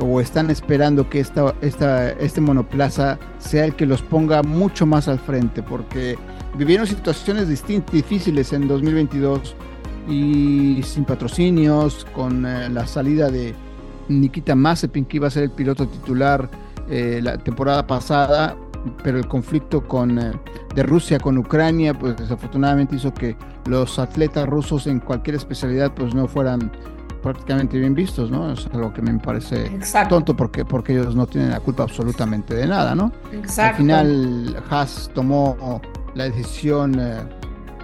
[0.01, 5.09] o están esperando que esta, esta, este monoplaza sea el que los ponga mucho más
[5.09, 6.17] al frente, porque
[6.57, 9.55] vivieron situaciones distintas, difíciles en 2022
[10.09, 13.55] y sin patrocinios, con eh, la salida de
[14.09, 16.51] Nikita Mazepin, que iba a ser el piloto titular
[16.89, 18.57] eh, la temporada pasada,
[19.03, 20.33] pero el conflicto con, eh,
[20.75, 26.15] de Rusia con Ucrania, pues desafortunadamente hizo que los atletas rusos en cualquier especialidad pues
[26.15, 26.73] no fueran
[27.23, 28.53] prácticamente bien vistos, ¿no?
[28.53, 29.71] Es algo que me parece
[30.09, 33.13] tonto porque, porque ellos no tienen la culpa absolutamente de nada, ¿no?
[33.33, 33.71] Exacto.
[33.71, 35.81] Al final Haas tomó
[36.15, 37.23] la decisión eh,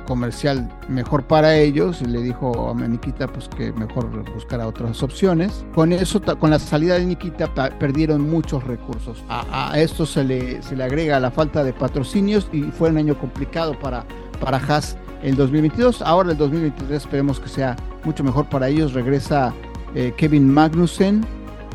[0.07, 5.65] comercial mejor para ellos y le dijo a Nikita pues que mejor buscara otras opciones.
[5.75, 9.23] Con eso, con la salida de Nikita perdieron muchos recursos.
[9.29, 12.99] A, a, esto se le, se le agrega la falta de patrocinios y fue un
[12.99, 14.05] año complicado para,
[14.41, 16.03] para Haas el 2022.
[16.03, 18.93] Ahora el 2023 esperemos que sea mucho mejor para ellos.
[18.93, 19.53] Regresa
[19.95, 21.25] eh, Kevin Magnussen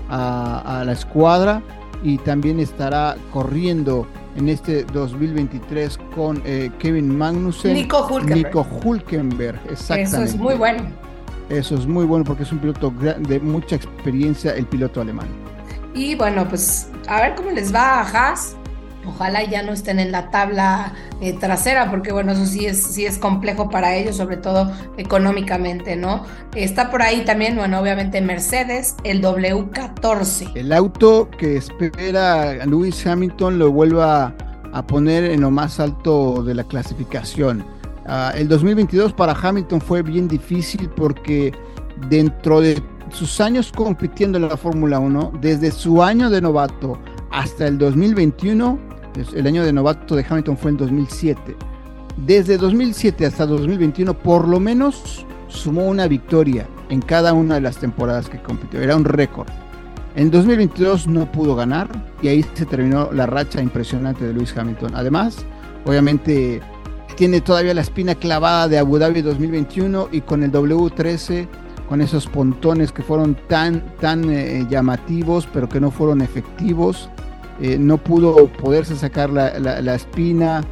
[0.09, 1.61] a, la escuadra
[2.03, 4.07] y también estará corriendo
[4.37, 7.73] en este 2023 con eh, Kevin Magnussen.
[7.73, 8.47] Nico Hulkenberg.
[8.47, 10.15] Nico Hulkenberg, exactamente.
[10.15, 10.83] Eso es muy bueno.
[11.49, 12.93] Eso es muy bueno porque es un piloto
[13.27, 15.27] de mucha experiencia, el piloto alemán.
[15.95, 18.55] Y bueno, pues a ver cómo les va a Haas.
[19.05, 23.05] Ojalá ya no estén en la tabla eh, trasera, porque bueno, eso sí es, sí
[23.05, 26.25] es complejo para ellos, sobre todo económicamente, ¿no?
[26.55, 30.55] Está por ahí también, bueno, obviamente Mercedes, el W14.
[30.55, 34.33] El auto que espera Lewis Hamilton lo vuelva
[34.73, 37.65] a poner en lo más alto de la clasificación.
[38.05, 41.53] Ah, el 2022 para Hamilton fue bien difícil porque
[42.09, 42.81] dentro de
[43.11, 46.99] sus años compitiendo en la Fórmula 1, desde su año de novato
[47.31, 48.79] hasta el 2021,
[49.35, 51.55] el año de novato de Hamilton fue en 2007.
[52.25, 57.77] Desde 2007 hasta 2021, por lo menos sumó una victoria en cada una de las
[57.77, 58.81] temporadas que compitió.
[58.81, 59.47] Era un récord.
[60.15, 61.87] En 2022 no pudo ganar
[62.21, 64.95] y ahí se terminó la racha impresionante de Lewis Hamilton.
[64.95, 65.45] Además,
[65.85, 66.61] obviamente
[67.15, 71.47] tiene todavía la espina clavada de Abu Dhabi 2021 y con el W13,
[71.89, 77.09] con esos pontones que fueron tan, tan eh, llamativos pero que no fueron efectivos.
[77.59, 80.63] Eh, no pudo poderse sacar la, espina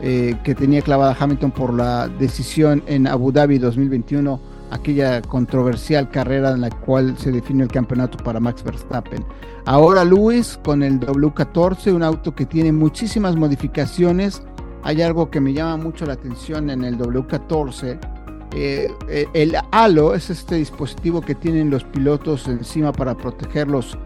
[0.00, 4.38] eh, que tenía clavada Hamilton por la decisión en Abu Dhabi 2021,
[4.70, 9.24] aquella controversial carrera en la cual se definió el campeonato para Max Verstappen.
[9.64, 14.42] Ahora Lewis con el W14, un auto que tiene muchísimas modificaciones.
[14.82, 18.19] Hay algo que me llama mucho la atención en el W14.
[18.52, 18.92] Eh,
[19.32, 23.96] el halo es este dispositivo que tienen los pilotos encima para protegerlos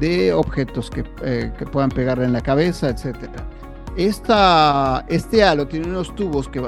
[0.00, 0.90] de objetos
[1.22, 3.46] eh, que, puedan pegarle en la cabeza, etcétera.
[3.96, 6.62] Esta, este halo tiene unos tubos que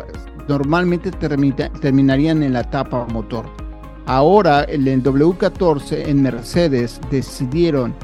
[0.47, 3.47] normalmente terminarían en la tapa motor.
[4.07, 7.94] Ahora el W14 en Mercedes decidieron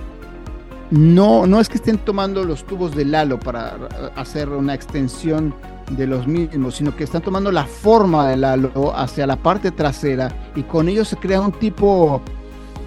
[0.90, 3.76] no, no es que estén tomando los tubos del halo para
[4.16, 5.54] hacer una extensión
[5.90, 10.34] de los mismos, sino que están tomando la forma del halo hacia la parte trasera
[10.54, 12.20] y con ello se crea un tipo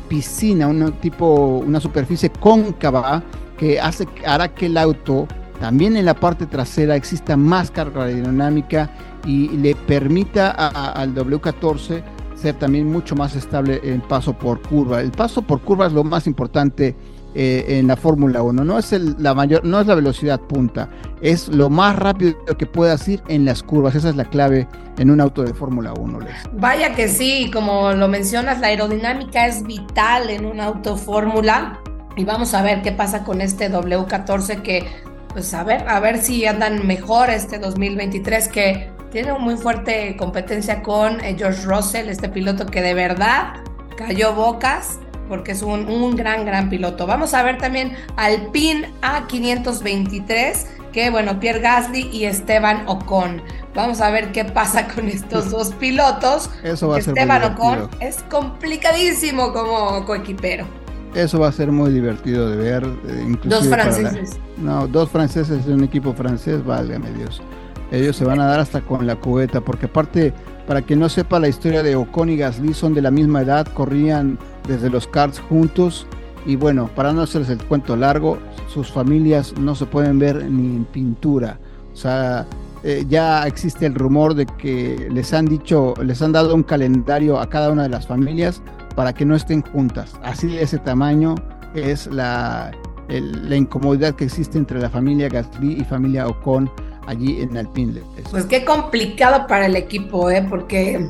[0.07, 3.23] piscina, un tipo, una superficie cóncava
[3.57, 5.27] que hace, hará que el auto
[5.59, 8.89] también en la parte trasera exista más carga aerodinámica
[9.25, 12.03] y le permita al W14
[12.35, 15.01] ser también mucho más estable en paso por curva.
[15.01, 16.95] El paso por curva es lo más importante
[17.35, 18.63] eh, en la Fórmula 1.
[18.63, 20.89] No es la mayor, no es la velocidad punta,
[21.21, 23.95] es lo más rápido que puedas ir en las curvas.
[23.95, 24.67] Esa es la clave
[24.97, 26.19] en un auto de Fórmula 1.
[26.53, 31.79] Vaya que sí, como lo mencionas, la aerodinámica es vital en un auto Fórmula.
[32.15, 34.85] Y vamos a ver qué pasa con este W14 que,
[35.29, 40.83] pues a ver, a ver si andan mejor este 2023 que tiene muy fuerte competencia
[40.83, 43.53] con eh, George Russell, este piloto que de verdad
[43.95, 44.99] cayó bocas
[45.33, 47.07] porque es un, gran, gran piloto.
[47.07, 50.53] Vamos a ver también al PIN A523,
[50.91, 53.41] que bueno, Pierre Gasly y Esteban Ocon.
[53.73, 56.51] Vamos a ver qué pasa con estos dos pilotos.
[56.63, 60.67] Eso va a Esteban Ocon es complicadísimo como coequipero.
[61.15, 62.83] Eso va a ser muy divertido de ver.
[62.83, 64.37] Eh, dos franceses.
[64.57, 67.41] no, dos franceses de un equipo francés, válgame Dios.
[67.89, 70.31] Ellos se van a dar hasta con la cubeta, porque aparte,
[70.67, 73.67] para que no sepa la historia de Ocon y Gasly, son de la misma edad,
[73.67, 76.07] corrían desde los karts juntos.
[76.45, 80.77] Y bueno, para no hacerles el cuento largo, sus familias no se pueden ver ni
[80.77, 81.59] en pintura.
[81.93, 82.45] O sea,
[82.83, 87.39] eh, ya existe el rumor de que les han dicho, les han dado un calendario
[87.39, 88.61] a cada una de las familias
[88.95, 90.13] para que no estén juntas.
[90.23, 91.35] Así de ese tamaño
[91.75, 92.71] es la,
[93.07, 96.69] la incomodidad que existe entre la familia Gasly y familia Ocon
[97.07, 98.01] allí en Alpine.
[98.31, 100.45] Pues qué complicado para el equipo, ¿eh?
[100.49, 101.09] porque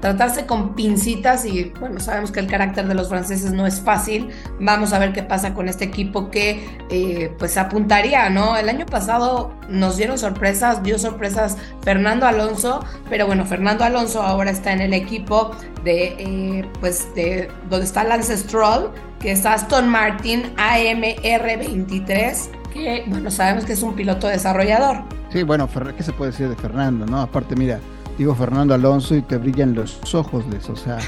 [0.00, 4.30] tratarse con pincitas y bueno, sabemos que el carácter de los franceses no es fácil.
[4.60, 8.56] Vamos a ver qué pasa con este equipo que eh, pues apuntaría, ¿no?
[8.56, 14.50] El año pasado nos dieron sorpresas, dio sorpresas Fernando Alonso, pero bueno, Fernando Alonso ahora
[14.50, 15.50] está en el equipo
[15.82, 23.30] de eh, pues de donde está Lance Stroll, que es Aston Martin AMR23, que bueno,
[23.30, 25.16] sabemos que es un piloto desarrollador.
[25.30, 27.20] Sí, bueno, ¿qué se puede decir de Fernando, no?
[27.20, 27.80] Aparte, mira,
[28.18, 30.68] digo Fernando Alonso y te brillan los ojos, Les.
[30.70, 30.98] O sea,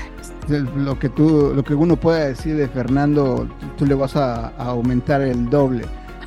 [0.48, 5.22] lo que tú, lo que uno pueda decir de Fernando, tú le vas a, aumentar
[5.22, 5.84] el doble.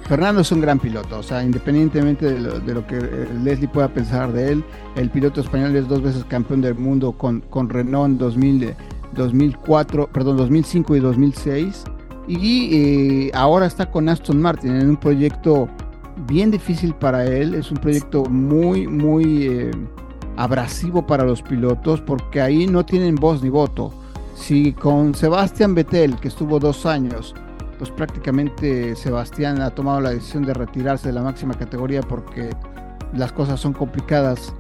[0.08, 4.34] Fernando es un gran piloto, o sea, independientemente de lo, que eh, Leslie pueda pensar
[4.34, 4.64] de él,
[4.96, 8.74] el piloto español es dos veces campeón del mundo con, con Renault en 2000,
[9.14, 11.84] 2004, perdón, 2005 y 2006.
[12.28, 12.76] Y
[13.28, 15.70] eh, ahora está con Aston Martin en un proyecto
[16.28, 19.48] bien difícil para él, es un proyecto muy, muy...
[19.48, 19.72] Eh,
[20.38, 23.94] abrasivo para los pilotos porque ahí no tienen voz ni voto.
[24.36, 27.36] Si con Sebastián Vettel, que estuvo dos años,
[27.78, 32.50] pues prácticamente Sebastián ha tomado la decisión de retirarse de la máxima categoría porque
[33.14, 34.54] las cosas son complicadas.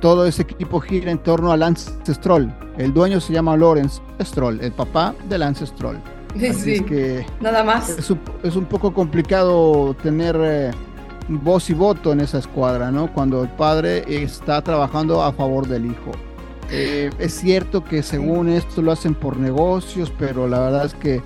[0.00, 2.54] Todo ese equipo gira en torno a Lance Stroll.
[2.76, 5.98] El dueño se llama Lawrence Stroll, el papá de Lance Stroll.
[6.50, 7.88] Así que nada más.
[7.90, 10.70] Es un, es un poco complicado tener eh,
[11.28, 13.12] voz y voto en esa escuadra, ¿no?
[13.12, 16.12] Cuando el padre está trabajando a favor del hijo.
[16.70, 21.22] Eh, es cierto que según esto lo hacen por negocios, pero la verdad es que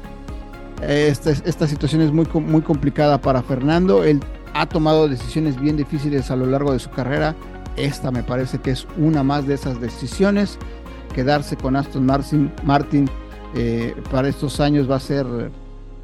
[0.82, 4.04] esta, esta situación es muy, muy complicada para Fernando.
[4.04, 4.20] Él
[4.54, 7.34] ha tomado decisiones bien difíciles a lo largo de su carrera.
[7.76, 10.58] Esta me parece que es una más de esas decisiones.
[11.14, 13.08] Quedarse con Aston Martin, Martin
[13.54, 15.26] eh, para estos años va a ser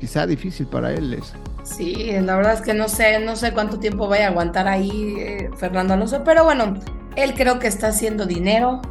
[0.00, 1.20] quizá difícil para él.
[1.64, 5.16] Sí, la verdad es que no sé, no sé cuánto tiempo vaya a aguantar ahí
[5.18, 6.74] eh, Fernando Alonso, pero bueno,
[7.16, 8.82] él creo que está haciendo dinero,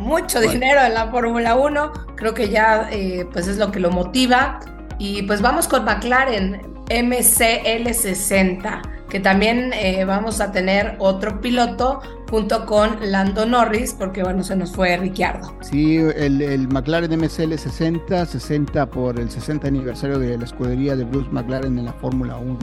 [0.00, 3.90] mucho dinero en la Fórmula 1, creo que ya eh, pues es lo que lo
[3.90, 4.60] motiva
[4.98, 12.64] y pues vamos con McLaren MCL60, que también eh, vamos a tener otro piloto junto
[12.64, 15.52] con Lando Norris, porque bueno, se nos fue Ricciardo.
[15.60, 21.28] Sí, el, McLaren MCL 60, 60 por el 60 aniversario de la escudería de Bruce
[21.30, 22.58] McLaren en la Fórmula 1.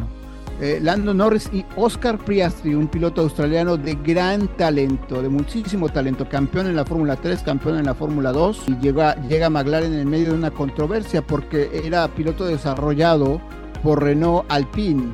[0.60, 6.27] Eh, Lando Norris y Oscar Priastri, un piloto australiano de gran talento, de muchísimo talento,
[6.27, 10.10] campeón en la Fórmula 3, campeón en la Fórmula 2 y llega, llega McLaren en
[10.10, 13.39] medio de una controversia porque era piloto desarrollado
[13.84, 15.12] por Renault Alpine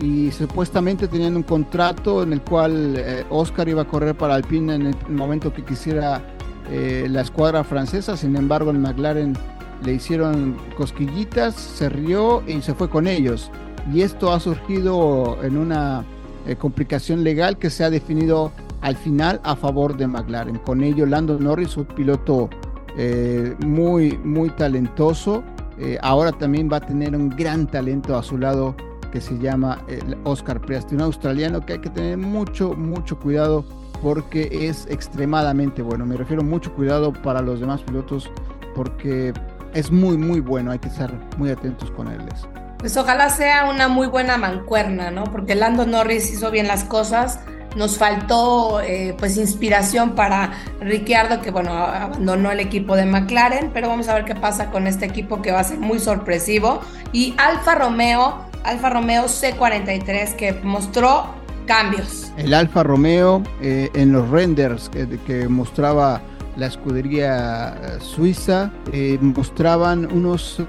[0.00, 4.74] y supuestamente tenían un contrato en el cual eh, Oscar iba a correr para Alpine
[4.74, 6.22] en el momento que quisiera
[6.70, 9.36] eh, la escuadra francesa, sin embargo en McLaren
[9.84, 13.50] le hicieron cosquillitas, se rió y se fue con ellos.
[13.92, 16.04] Y esto ha surgido en una
[16.46, 20.58] eh, complicación legal que se ha definido al final a favor de McLaren.
[20.58, 22.50] Con ello Lando Norris, un piloto
[23.58, 25.44] muy, muy talentoso,
[26.00, 28.74] ahora también va a tener un gran talento a su lado
[29.16, 33.64] que se llama el Oscar Priestley, un australiano que hay que tener mucho, mucho cuidado
[34.02, 36.04] porque es extremadamente bueno.
[36.04, 38.30] Me refiero mucho cuidado para los demás pilotos
[38.74, 39.32] porque
[39.72, 40.70] es muy, muy bueno.
[40.70, 42.18] Hay que estar muy atentos con él.
[42.78, 45.24] Pues ojalá sea una muy buena mancuerna, ¿no?
[45.24, 47.40] Porque Lando Norris hizo bien las cosas.
[47.74, 53.88] Nos faltó eh, pues inspiración para Ricciardo, que bueno, abandonó el equipo de McLaren, pero
[53.88, 56.80] vamos a ver qué pasa con este equipo que va a ser muy sorpresivo.
[57.12, 61.26] Y Alfa Romeo Alfa Romeo C43 que mostró
[61.66, 62.32] cambios.
[62.36, 66.20] El Alfa Romeo eh, en los renders que, mostraba
[66.56, 70.60] la escudería eh, suiza eh, mostraban unos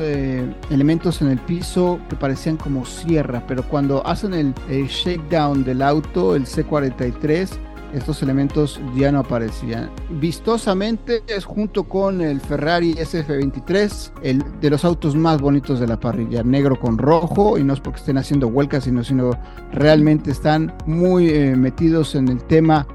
[0.70, 5.82] elementos en el piso que parecían como sierra, pero cuando hacen el, el shakedown del
[5.82, 7.50] auto, el C43,
[7.94, 9.90] estos elementos ya no aparecían.
[10.10, 16.00] Vistosamente es junto con el Ferrari SF23, el de los autos más bonitos de la
[16.00, 19.32] parrilla, negro con rojo, y no es porque estén haciendo vuelcas, sino, sino
[19.72, 22.88] realmente están muy eh, metidos en el tema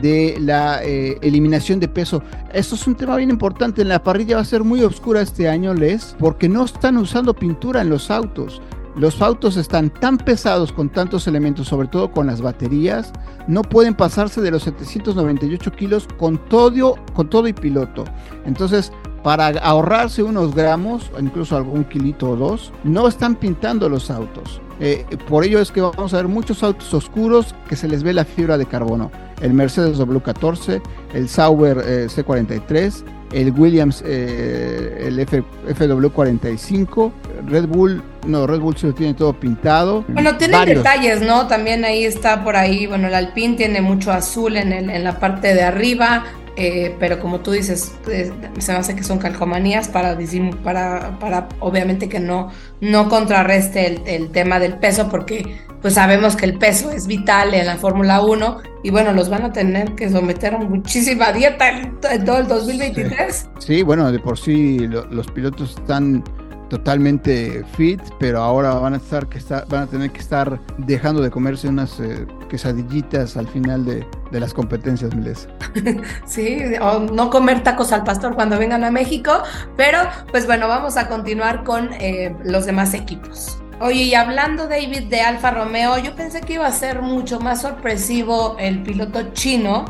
[0.00, 2.22] de la eh, eliminación de peso.
[2.52, 3.82] Esto es un tema bien importante.
[3.82, 7.34] En la parrilla va a ser muy oscura este año, Les, porque no están usando
[7.34, 8.60] pintura en los autos.
[8.98, 13.12] Los autos están tan pesados con tantos elementos, sobre todo con las baterías,
[13.46, 18.02] no pueden pasarse de los 798 kilos con todo, con todo y piloto.
[18.44, 18.92] Entonces,
[19.22, 24.60] para ahorrarse unos gramos, incluso algún kilito o dos, no están pintando los autos.
[24.80, 28.12] Eh, por ello es que vamos a ver muchos autos oscuros que se les ve
[28.12, 29.10] la fibra de carbono.
[29.40, 30.80] El Mercedes W14,
[31.14, 37.12] el Sauber eh, C43, el Williams, eh, el F, FW45,
[37.46, 40.04] Red Bull, no, Red Bull se lo tiene todo pintado.
[40.08, 41.46] Bueno, tiene detalles, ¿no?
[41.46, 45.18] También ahí está por ahí, bueno, el Alpine tiene mucho azul en, el, en la
[45.18, 46.24] parte de arriba,
[46.60, 50.18] eh, pero como tú dices, eh, se me hace que son calcomanías para,
[50.64, 52.50] para, para obviamente que no,
[52.80, 57.54] no contrarreste el, el, tema del peso, porque pues sabemos que el peso es vital
[57.54, 61.68] en la Fórmula 1 y bueno, los van a tener que someter a muchísima dieta
[61.68, 63.50] en, todo el 2023.
[63.60, 63.82] Sí.
[63.82, 66.24] bueno, de por sí los pilotos están
[66.68, 71.22] totalmente fit, pero ahora van a estar que está, van a tener que estar dejando
[71.22, 75.48] de comerse unas eh, quesadillitas al final de, de las competencias, Miles.
[76.26, 79.42] sí, o no comer tacos al pastor cuando vengan a México,
[79.76, 79.98] pero
[80.30, 83.58] pues bueno, vamos a continuar con eh, los demás equipos.
[83.80, 87.62] Oye, y hablando David de Alfa Romeo, yo pensé que iba a ser mucho más
[87.62, 89.84] sorpresivo el piloto chino,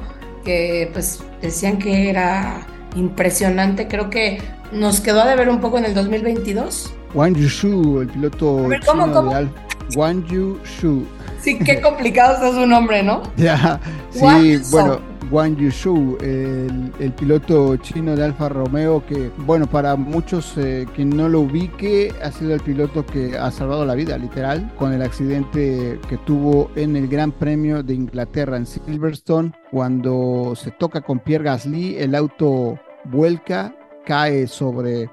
[0.44, 4.42] que pues decían que era impresionante, creo que
[4.72, 6.92] nos quedó a deber un poco en el 2022.
[7.14, 9.34] Wang Yushu, el piloto ver, ¿cómo, cómo?
[9.34, 9.48] de
[9.96, 11.06] Wang Yushu.
[11.40, 13.22] Sí, qué complicado está su nombre, ¿no?
[13.36, 15.00] Ya, sí, bueno,
[15.30, 21.10] Wang Yushu, el, el, piloto chino de Alfa Romeo, que, bueno, para muchos eh, quien
[21.10, 25.02] no lo ubique, ha sido el piloto que ha salvado la vida, literal, con el
[25.02, 31.20] accidente que tuvo en el Gran Premio de Inglaterra en Silverstone, cuando se toca con
[31.20, 33.74] Pierre Gasly, el auto vuelca
[34.08, 35.10] cae sobre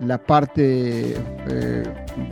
[0.00, 1.14] la parte
[1.48, 1.82] eh,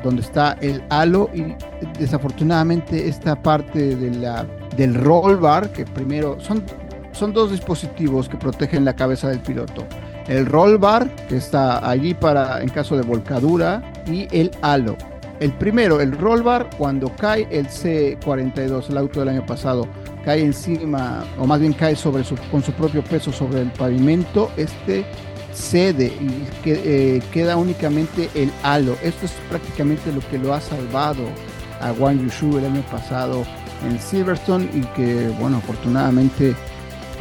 [0.05, 1.55] donde está el halo y
[1.99, 4.11] desafortunadamente esta parte de
[4.77, 6.63] del roll bar, que primero son,
[7.13, 9.87] son dos dispositivos que protegen la cabeza del piloto.
[10.29, 14.97] El roll bar, que está allí para en caso de volcadura, y el halo.
[15.41, 19.87] El primero, el roll bar, cuando cae el C42, el auto del año pasado,
[20.25, 25.05] cae encima, o más bien cae sobre con su propio peso sobre el pavimento, este
[25.53, 28.97] cede y que, eh, queda únicamente el halo.
[29.03, 31.25] Esto es prácticamente lo que lo ha salvado
[31.81, 33.45] a Wang Yushu el año pasado
[33.87, 36.55] en Silverstone y que, bueno, afortunadamente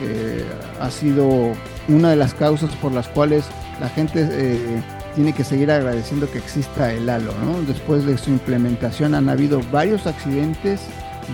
[0.01, 0.45] eh,
[0.79, 1.53] ha sido
[1.87, 3.45] una de las causas por las cuales
[3.79, 4.81] la gente eh,
[5.15, 7.33] tiene que seguir agradeciendo que exista el halo.
[7.67, 10.81] Después de su implementación han habido varios accidentes,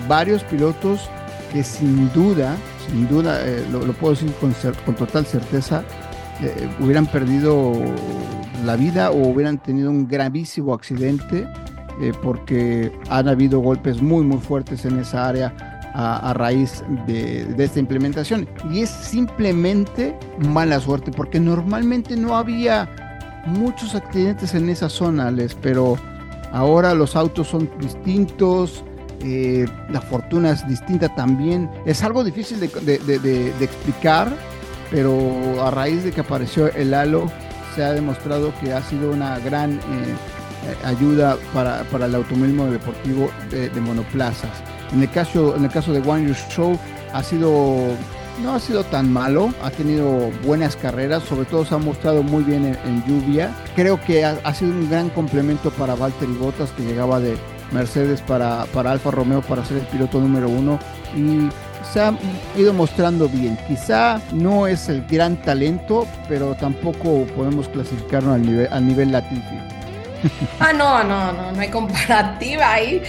[0.07, 1.09] varios pilotos
[1.51, 2.55] que sin duda,
[2.87, 3.41] sin duda,
[3.71, 4.33] lo, puedo decir
[4.85, 5.83] con total certeza,
[6.41, 7.73] eh, hubieran perdido
[8.63, 11.47] la vida o hubieran tenido un gravísimo accidente
[12.01, 15.53] eh, porque han habido golpes muy muy fuertes en esa área
[15.99, 18.47] a, raíz de, esta implementación.
[18.71, 22.87] Y es simplemente mala suerte porque normalmente no había
[23.47, 25.97] muchos accidentes en esa zona Les, pero
[26.51, 28.83] ahora los autos son distintos
[29.23, 31.67] eh, la fortuna es distinta también.
[31.87, 34.31] Es algo difícil de explicar
[34.91, 37.31] pero a raíz de que apareció el halo
[37.75, 43.29] se ha demostrado que ha sido una gran eh, ayuda para, para, el automovilismo deportivo
[43.51, 44.51] de, monoplazas.
[44.93, 46.77] En el caso, en el caso de One Show
[47.13, 47.95] ha sido
[48.41, 52.43] no ha sido tan malo, ha tenido buenas carreras, sobre todo se ha mostrado muy
[52.43, 53.51] bien en, lluvia.
[53.75, 57.35] Creo que ha, ha, sido un gran complemento para Valtteri Bottas que llegaba de
[57.71, 60.79] Mercedes para, para Alfa Romeo para ser el piloto número uno
[61.15, 61.49] y
[61.91, 62.13] se ha
[62.55, 63.57] ido mostrando bien.
[63.67, 69.41] Quizá no es el gran talento, pero tampoco podemos clasificarlo al nivel, al nivel Latifi.
[70.59, 73.01] Ah, no, no, no, no hay comparativa ahí.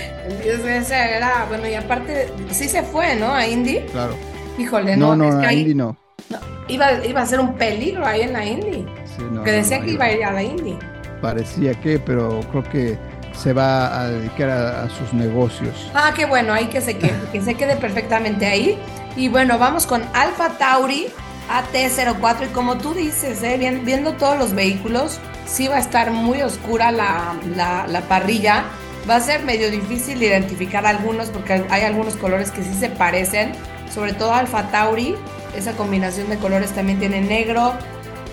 [0.44, 3.32] Ese era, bueno, y aparte, sí se fue, ¿no?
[3.32, 3.80] A Indy.
[3.92, 4.14] Claro.
[4.58, 5.16] Híjole, no.
[5.16, 5.96] No, no, es que a Indy no.
[6.28, 6.38] no.
[6.68, 8.84] Iba, iba a ser un peligro ahí en la Indy.
[9.16, 10.76] Sí, no, que decía que iba a ir a la Indy.
[11.22, 12.98] Parecía que, pero creo que
[13.38, 15.90] se va a dedicar a, sus negocios.
[15.94, 18.78] Ah, qué bueno, ahí que se quede, que se quede perfectamente ahí.
[19.16, 21.06] Y bueno, vamos con Alfa Tauri
[21.48, 23.56] AT04 y como tú dices, ¿eh?
[23.84, 28.64] viendo todos los vehículos, sí va a estar muy oscura la, la, la, parrilla.
[29.08, 33.52] Va a ser medio difícil identificar algunos porque hay algunos colores que sí se parecen,
[33.92, 35.14] sobre todo Alfa Tauri.
[35.56, 37.72] Esa combinación de colores también tiene negro,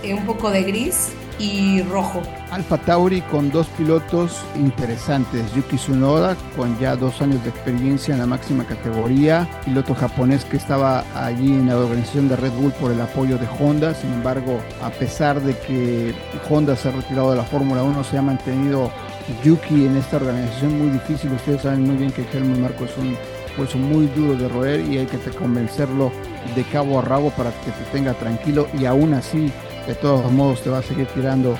[0.03, 2.21] eh, un poco de gris y rojo.
[2.51, 8.19] Alfa Tauri con dos pilotos interesantes, Yuki Tsunoda con ya dos años de experiencia en
[8.19, 12.91] la máxima categoría, piloto japonés que estaba allí en la organización de Red Bull por
[12.91, 16.13] el apoyo de Honda, sin embargo, a pesar de que
[16.49, 18.91] Honda se ha retirado de la Fórmula 1, se ha mantenido
[19.43, 23.17] Yuki en esta organización muy difícil, ustedes saben muy bien que Helmut Marco es un
[23.57, 26.11] hueso muy duro de roer y hay que convencerlo
[26.55, 29.51] de cabo a rabo para que te tenga tranquilo y aún así
[29.88, 31.57] de todos modos te va a seguir tirando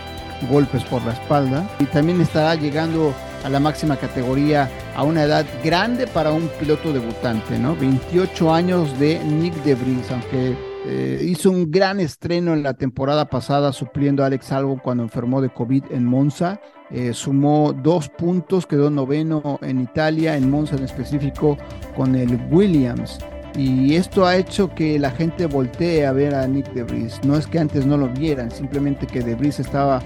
[0.50, 3.14] golpes por la espalda y también estará llegando
[3.44, 7.76] a la máxima categoría a una edad grande para un piloto debutante, ¿no?
[7.76, 10.56] 28 años de Nick DeVries, aunque
[10.88, 15.42] eh, hizo un gran estreno en la temporada pasada supliendo a Alex Albon cuando enfermó
[15.42, 16.60] de COVID en Monza.
[16.92, 21.58] Eh, sumó dos puntos, quedó noveno en Italia, en Monza en específico,
[21.96, 23.20] con el Williams.
[23.58, 27.24] Y esto ha hecho que la gente voltee a ver a Nick DeVries.
[27.24, 30.02] No es que antes no lo vieran, simplemente que DeVries estaba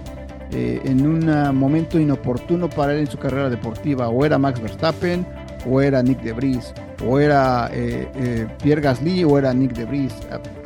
[0.51, 4.09] eh, en un momento inoportuno para él en su carrera deportiva.
[4.09, 5.25] O era Max Verstappen,
[5.65, 6.73] o era Nick DeVries,
[7.03, 10.13] o era eh, eh, Pierre Gasly, o era Nick DeVries.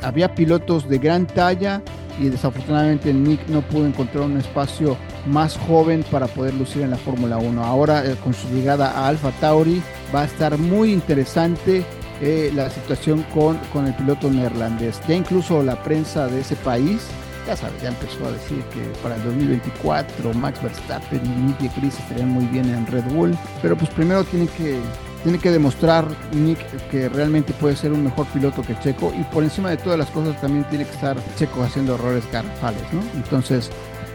[0.02, 1.80] Había pilotos de gran talla
[2.20, 6.98] y desafortunadamente Nick no pudo encontrar un espacio más joven para poder lucir en la
[6.98, 7.64] Fórmula 1.
[7.64, 9.82] Ahora con su llegada a Alfa Tauri
[10.14, 11.82] va a estar muy interesante
[12.20, 15.00] la situación con, con el piloto neerlandés.
[15.06, 17.06] Ya incluso la prensa de ese país
[17.46, 21.98] ya sabes, ya empezó a decir que para el 2024 Max Verstappen y Nick Chris
[21.98, 24.80] estarían muy bien en Red Bull, pero pues primero tiene que
[25.22, 26.58] tiene que demostrar Nick
[26.90, 30.10] que realmente puede ser un mejor piloto que Checo y por encima de todas las
[30.10, 33.00] cosas también tiene que estar Checo haciendo errores garrafales, ¿no?
[33.14, 33.70] Entonces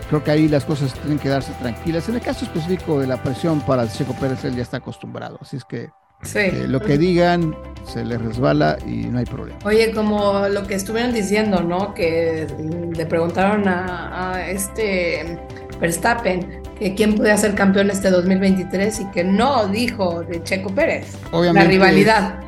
[0.07, 2.07] creo que ahí las cosas tienen que darse tranquilas.
[2.09, 5.57] En el caso específico de la presión para Checo Pérez, él ya está acostumbrado, así
[5.57, 5.89] es que
[6.35, 7.55] eh, lo que digan
[7.85, 9.59] se le resbala y no hay problema.
[9.65, 11.93] Oye, como lo que estuvieron diciendo, ¿no?
[11.93, 12.47] Que
[12.95, 15.39] le preguntaron a, este
[15.79, 21.17] Verstappen que quién podía ser campeón este 2023 y que no dijo de Checo Pérez.
[21.31, 21.65] Obviamente.
[21.65, 22.39] La rivalidad.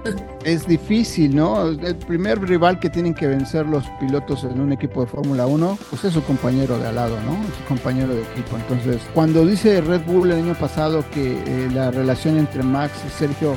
[0.43, 1.67] Es difícil, ¿no?
[1.67, 5.77] El primer rival que tienen que vencer los pilotos en un equipo de Fórmula 1,
[5.89, 7.33] pues es su compañero de al lado, ¿no?
[7.59, 8.55] Su compañero de equipo.
[8.55, 13.11] Entonces, cuando dice Red Bull el año pasado que eh, la relación entre Max y
[13.11, 13.55] Sergio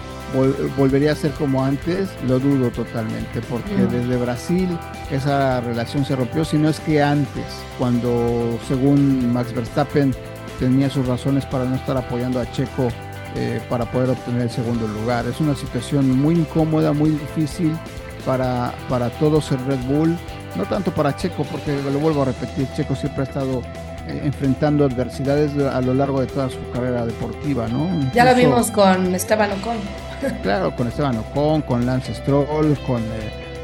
[0.76, 4.68] volvería a ser como antes, lo dudo totalmente, porque desde Brasil
[5.11, 7.45] esa relación se rompió, si no es que antes,
[7.78, 10.14] cuando según Max Verstappen
[10.59, 12.89] tenía sus razones para no estar apoyando a Checo
[13.37, 15.26] eh, para poder obtener el segundo lugar.
[15.26, 17.76] Es una situación muy incómoda, muy difícil
[18.24, 20.16] para, para todos el Red Bull,
[20.57, 23.62] no tanto para Checo, porque lo vuelvo a repetir, Checo siempre ha estado
[24.09, 27.89] enfrentando adversidades a lo largo de toda su carrera deportiva, ¿no?
[28.13, 29.77] ya lo vimos con Esteban Ocon.
[30.43, 33.03] claro, con Esteban Ocon, con Lance Stroll, con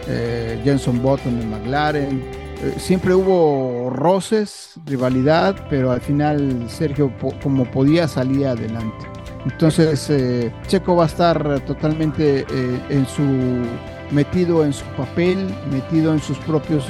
[0.09, 7.11] eh, Jenson Button en McLaren, eh, siempre hubo roces, rivalidad, pero al final Sergio
[7.43, 9.07] como podía salía adelante.
[9.47, 13.23] Entonces eh, Checo va a estar totalmente eh, en su
[14.11, 15.39] metido en su papel,
[15.71, 16.87] metido en sus propios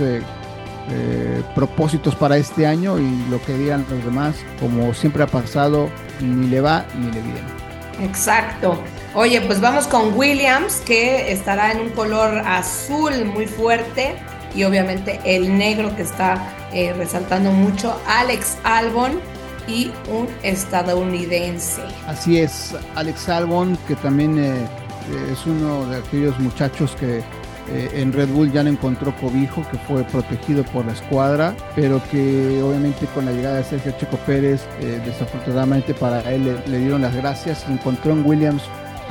[1.54, 5.88] propósitos para este año y lo que digan los demás, como siempre ha pasado,
[6.20, 7.60] ni le va ni le viene.
[8.02, 8.78] Exacto.
[9.14, 14.14] Oye, pues vamos con Williams, que estará en un color azul muy fuerte
[14.54, 19.20] y obviamente el negro que está eh, resaltando mucho, Alex Albon
[19.66, 21.82] y un estadounidense.
[22.06, 24.66] Así es, Alex Albon, que también eh,
[25.32, 27.22] es uno de aquellos muchachos que
[27.68, 32.00] eh, en Red Bull ya no encontró cobijo, que fue protegido por la escuadra, pero
[32.10, 34.62] que obviamente con la llegada de Sergio Checo Pérez,
[35.04, 38.62] desafortunadamente para él le, dieron las gracias, encontró en Williams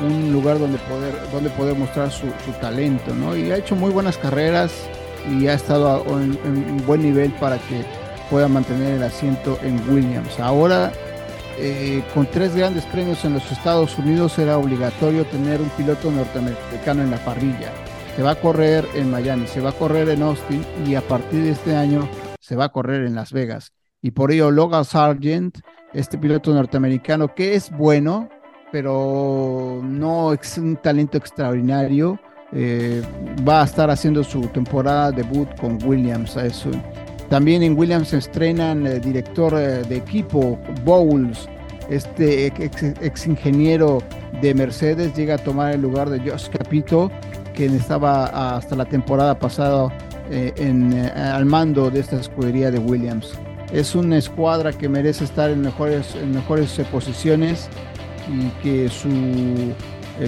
[0.02, 2.28] un lugar donde poder, donde poder mostrar su,
[2.62, 3.36] talento, ¿no?
[3.36, 4.72] Y ha hecho muy buenas carreras,
[5.28, 7.84] y ha estado en, buen nivel para que
[8.30, 10.40] pueda mantener el asiento en Williams.
[10.40, 10.92] Ahora,
[11.58, 17.04] eh, con tres grandes premios en los Estados Unidos, era obligatorio tener un piloto norteamericano
[17.04, 17.72] en la parrilla.
[18.20, 21.42] Se va a correr en Miami, se va a correr en Austin y a partir
[21.42, 22.06] de este año
[22.42, 23.72] se va a correr en Las Vegas.
[24.02, 25.60] Y por ello Logan Sargent,
[25.94, 28.28] este piloto norteamericano que es bueno,
[28.74, 32.20] pero no es un talento extraordinario,
[32.52, 33.02] eh,
[33.48, 36.36] va a estar haciendo su temporada debut con Williams.
[36.36, 36.72] Eso.
[37.30, 41.48] También en Williams estrenan el director eh, de equipo, Bowles,
[41.90, 44.04] este ex, ingeniero
[44.42, 47.10] de Mercedes, llega a tomar el lugar de Josh Capito,
[47.60, 49.90] quien estaba hasta la temporada pasada
[50.32, 53.34] eh, en, al mando de esta escudería de Williams.
[53.74, 57.68] Es una escuadra que merece estar en mejores, en mejores posiciones
[58.30, 59.74] y que su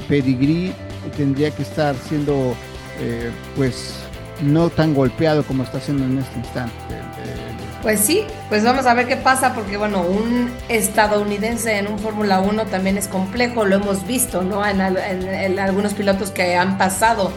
[0.10, 0.74] pedigrí
[1.16, 2.54] tendría que estar siendo
[3.00, 3.96] eh, pues
[4.44, 6.76] no tan golpeado como está haciendo en este instante.
[7.82, 12.40] Pues sí, pues vamos a ver qué pasa, porque bueno, un estadounidense en un Fórmula
[12.40, 14.64] 1 también es complejo, lo hemos visto, ¿no?
[14.64, 14.80] En,
[15.60, 17.32] algunos pilotos que han pasado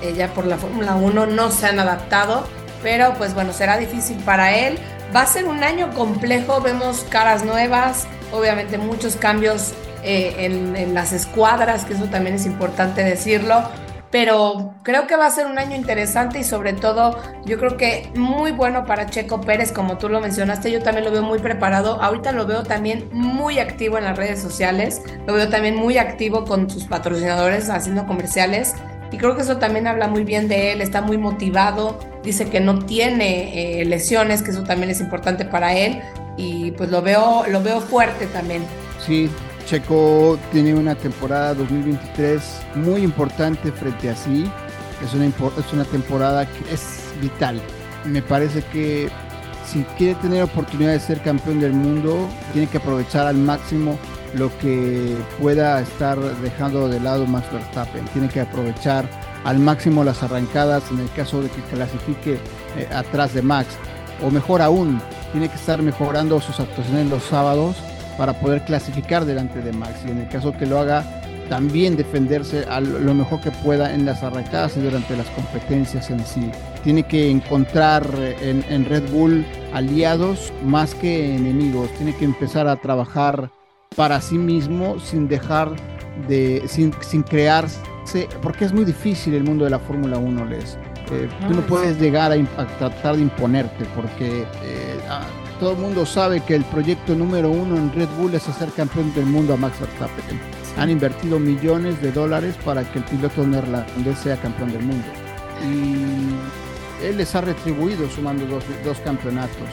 [0.00, 2.46] eh, ya por la Fórmula 1 no se han adaptado,
[2.80, 4.78] pero pues bueno, será difícil para él.
[5.14, 9.72] Va a ser un año complejo, vemos caras nuevas, obviamente muchos cambios
[10.04, 10.46] eh,
[10.76, 13.64] en, las escuadras, que eso también es importante decirlo,
[14.10, 18.10] pero creo que va a ser un año interesante y sobre todo yo creo que
[18.14, 22.00] muy bueno para Checo Pérez, como tú lo mencionaste, yo también lo veo muy preparado,
[22.00, 26.44] ahorita lo veo también muy activo en las redes sociales, lo veo también muy activo
[26.44, 28.74] con sus patrocinadores haciendo comerciales
[29.10, 32.60] y creo que eso también habla muy bien de él, está muy motivado, dice que
[32.60, 36.00] no tiene eh, lesiones, que eso también es importante para él
[36.36, 38.64] y pues lo veo, lo veo fuerte también.
[39.04, 39.30] Sí,
[39.68, 42.42] Checo tiene una temporada 2023
[42.76, 44.50] muy importante frente a sí.
[45.04, 47.60] Es una, es una temporada que es vital.
[48.06, 49.10] Me parece que
[49.66, 53.98] si quiere tener oportunidad de ser campeón del mundo, tiene que aprovechar al máximo
[54.34, 58.06] lo que pueda estar dejando de lado Max Verstappen.
[58.14, 59.06] Tiene que aprovechar
[59.44, 62.38] al máximo las arrancadas en el caso de que clasifique
[62.78, 63.76] eh, atrás de Max.
[64.24, 64.98] O mejor aún,
[65.32, 67.76] tiene que estar mejorando sus actuaciones los sábados
[68.18, 70.00] para poder clasificar delante de Max.
[70.06, 71.04] Y en el caso que lo haga,
[71.48, 76.24] también defenderse a lo mejor que pueda en las arrancadas y durante las competencias en
[76.26, 76.50] sí.
[76.84, 78.06] Tiene que encontrar
[78.42, 81.88] en, en Red Bull aliados más que enemigos.
[81.96, 83.50] Tiene que empezar a trabajar
[83.96, 85.70] para sí mismo sin dejar
[86.26, 90.76] de, sin, sin crearse, porque es muy difícil el mundo de la Fórmula 1, Les.
[91.10, 95.26] Eh, tú no puedes llegar a, tratar de imponerte, porque eh, ah,
[95.58, 99.12] todo el mundo sabe que el proyecto número uno en Red Bull es hacer campeón
[99.14, 100.40] del mundo a Max Verstappen.
[100.76, 105.06] Han invertido millones de dólares para que el piloto neerlandés sea campeón del mundo.
[105.64, 109.68] Y él les ha retribuido sumando dos, dos campeonatos.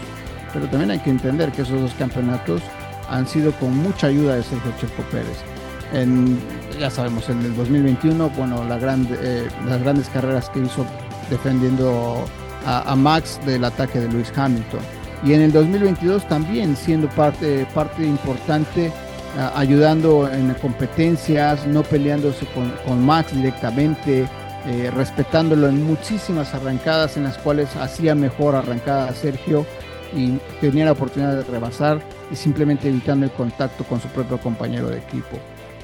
[0.54, 2.62] Pero también hay que entender que esos dos campeonatos
[3.10, 5.38] han sido con mucha ayuda de Sergio Checo Pérez.
[5.94, 6.40] En,
[6.80, 10.86] ya sabemos, en el 2021, bueno, la eh, las grandes carreras que hizo
[11.30, 12.26] defendiendo
[12.66, 14.80] a, Max del ataque de Lewis Hamilton.
[15.26, 18.92] Y en el 2022 también siendo parte, parte importante,
[19.56, 22.46] ayudando en competencias, no peleándose
[22.86, 24.28] con, Max directamente,
[24.68, 29.66] eh, respetándolo en muchísimas arrancadas en las cuales hacía mejor arrancada Sergio
[30.16, 32.02] y tenía la oportunidad de rebasar
[32.32, 35.38] y simplemente evitando el contacto con su propio compañero de equipo.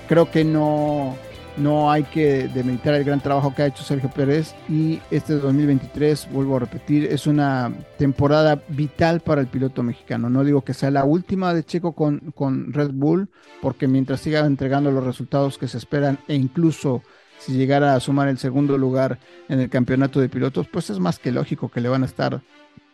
[0.08, 1.16] Creo que no,
[1.58, 6.30] no hay que demeritar el gran trabajo que ha hecho Sergio Pérez y este 2023,
[6.32, 10.30] vuelvo a repetir, es una temporada vital para el piloto mexicano.
[10.30, 13.30] No digo que sea la última de Checo con, con Red Bull,
[13.62, 17.04] porque mientras siga entregando los resultados que se esperan e incluso
[17.40, 21.18] si llegara a sumar el segundo lugar en el campeonato de pilotos, pues es más
[21.18, 22.42] que lógico que le van a estar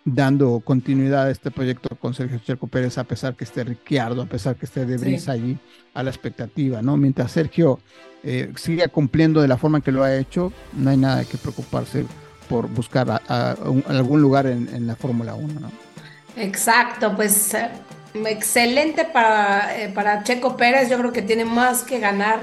[0.08, 4.26] dando continuidad a este proyecto con Sergio Checo Pérez, a pesar que esté Ricciardo, a
[4.26, 5.58] pesar que esté De Vries allí
[5.94, 6.96] a la expectativa, ¿no?
[6.96, 7.80] Mientras Sergio
[8.24, 12.06] eh, siga cumpliendo de la forma que lo ha hecho, no hay nada que preocuparse
[12.48, 15.72] por buscar algún lugar en, la Fórmula 1, ¿no?
[16.38, 17.70] Exacto, pues eh,
[18.14, 22.40] excelente para, eh, para Checo Pérez, yo creo que tiene más que ganar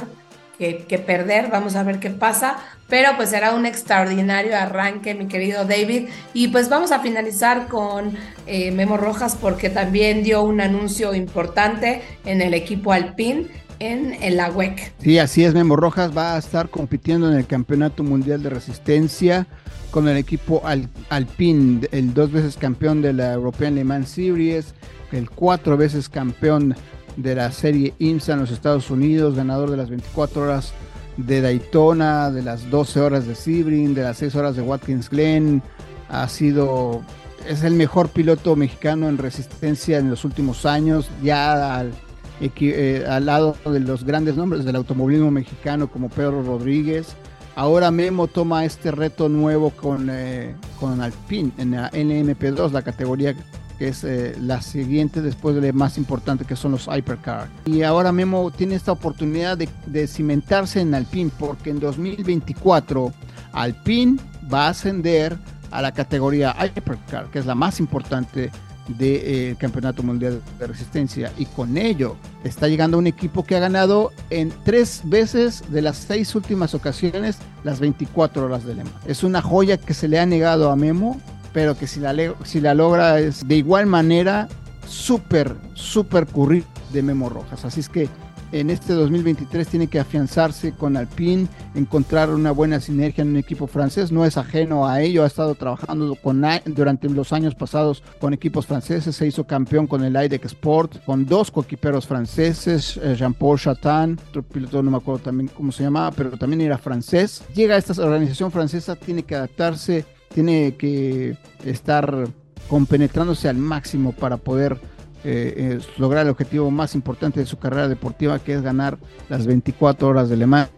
[0.59, 2.57] que, perder, vamos a ver qué pasa,
[2.89, 6.09] pero pues será un extraordinario arranque, mi querido David.
[6.33, 12.03] Y pues vamos a finalizar con eh, Memo Rojas porque también dio un anuncio importante
[12.25, 13.49] en el equipo Alpine
[13.81, 14.93] en el AWEC.
[15.01, 19.47] Sí, así es, Memo Rojas va a estar compitiendo en el Campeonato Mundial de Resistencia
[19.91, 20.63] con el equipo
[21.09, 24.75] Alpine, el dos veces campeón de la European Le Mans Series,
[25.13, 26.75] el cuatro veces campeón
[27.17, 30.73] de la serie IMSA en los Estados Unidos, ganador de las 24 horas
[31.17, 35.63] de Daytona, de las 12 horas de Sebring, de las 6 horas de Watkins Glen.
[36.09, 37.03] Ha sido,
[37.49, 41.93] es el mejor piloto mexicano en resistencia en los últimos años, ya al,
[42.41, 47.17] eh, al lado de los grandes nombres del automovilismo mexicano como Pedro Rodríguez.
[47.57, 53.37] Ahora Memo toma este reto nuevo con, eh, con Alpine en la NMP2, la categoría
[53.79, 57.49] que es eh, la siguiente después de la más importante que son los Hypercar.
[57.67, 63.13] Y ahora Memo tiene esta oportunidad de, cimentarse en Alpine porque en 2024
[63.53, 64.19] Alpine
[64.53, 65.37] va a ascender
[65.71, 68.51] a la categoría Hypercar, que es la más importante
[68.89, 73.61] del eh, Campeonato Mundial de Resistencia y con ello está llegando un equipo que ha
[73.61, 78.91] ganado en tres veces de las seis últimas ocasiones las 24 horas de lema.
[79.07, 81.19] Es una joya que se le ha negado a Memo
[81.55, 84.49] pero que si la, si la logra es de igual manera
[84.87, 87.65] súper, súper currir de Memo Rojas.
[87.65, 88.09] Así es que
[88.53, 93.67] en este 2023 tiene que afianzarse con Alpine, encontrar una buena sinergia en un equipo
[93.67, 98.33] francés, no es ajeno a ello, ha estado trabajando con, durante los años pasados con
[98.33, 103.59] equipos franceses, se hizo campeón con el IDEC Sport, con dos coequiperos franceses, eh, Jean-Paul
[103.59, 107.43] Chatin, otro piloto no me acuerdo también cómo se llamaba, pero también era francés.
[107.55, 110.05] Llega a esta organización francesa, tiene que adaptarse
[110.35, 112.27] tiene que estar
[112.69, 114.79] compenetrándose al máximo para poder
[115.23, 119.47] eh, eh, lograr el objetivo más importante de su carrera deportiva, que es ganar las
[119.47, 120.71] 24 horas de Le Mans,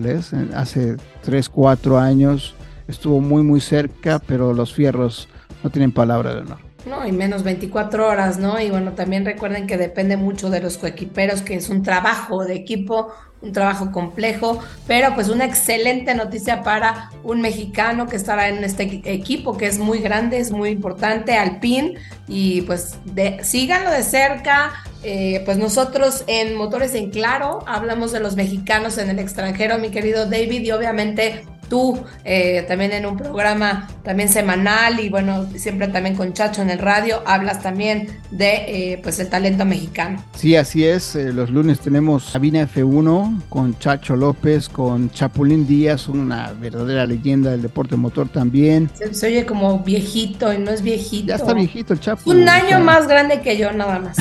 [0.00, 0.34] Les.
[0.54, 2.54] Hace 3, 4 años
[2.86, 5.28] estuvo muy, muy cerca, pero los fierros
[5.64, 6.58] no tienen palabra de honor.
[6.86, 8.60] No, y menos 24 horas, ¿no?
[8.60, 12.54] Y bueno, también recuerden que depende mucho de los coequiperos, que es un trabajo de
[12.54, 18.64] equipo, un trabajo complejo, pero pues una excelente noticia para un mexicano que estará en
[18.64, 21.94] este equipo que es muy grande, es muy importante, Alpine,
[22.26, 24.72] y pues de, síganlo de cerca.
[25.04, 29.90] Eh, pues nosotros en Motores en Claro hablamos de los mexicanos en el extranjero, mi
[29.90, 35.88] querido David, y obviamente tú eh, también en un programa también semanal y bueno, siempre
[35.88, 40.22] también con Chacho en el radio, hablas también de eh, pues el talento mexicano.
[40.34, 46.08] Sí, así es, eh, los lunes tenemos Sabina F1 con Chacho López, con Chapulín Díaz,
[46.08, 48.90] una verdadera leyenda del deporte motor también.
[49.12, 51.28] Se, oye como viejito y no es viejito.
[51.28, 52.30] Ya está viejito el Chapo.
[52.30, 54.16] Un año más grande que yo nada más.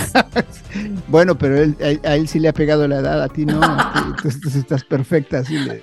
[1.08, 3.62] bueno, pero él, a, él sí le ha pegado la edad, a ti no,
[4.08, 5.82] entonces estás perfecta, así le...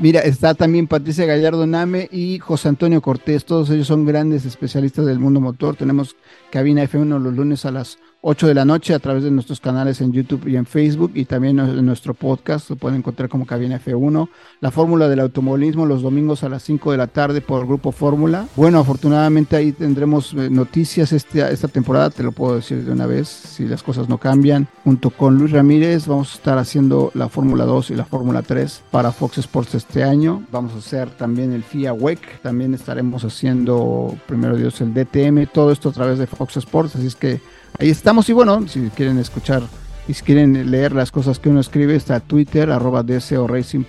[0.00, 3.44] Mira, está también Patricia Gallardo Name y José Antonio Cortés.
[3.44, 5.76] Todos ellos son grandes especialistas del mundo motor.
[5.76, 6.16] Tenemos
[6.50, 10.00] cabina F1 los lunes a las 8 de la noche a través de nuestros canales
[10.00, 13.80] en YouTube y en Facebook y también en nuestro podcast, lo pueden encontrar como Cabina
[13.80, 14.28] F1.
[14.60, 18.48] La fórmula del automovilismo los domingos a las 5 de la tarde por Grupo Fórmula.
[18.56, 23.06] Bueno, afortunadamente ahí tendremos eh, noticias este, esta temporada, te lo puedo decir de una
[23.06, 24.66] vez, si las cosas no cambian.
[24.82, 28.82] Junto con Luis Ramírez vamos a estar haciendo la Fórmula 2 y la Fórmula 3
[28.90, 30.42] para Fox Sports este año.
[30.50, 35.70] Vamos a hacer también el FIA WEC, también estaremos haciendo, primero Dios, el DTM, todo
[35.70, 37.40] esto a través de Fox Sports, así es que
[37.78, 39.62] ahí estamos y bueno, si quieren escuchar
[40.08, 43.84] y si quieren leer las cosas que uno escribe, está Twitter, arroba Racing,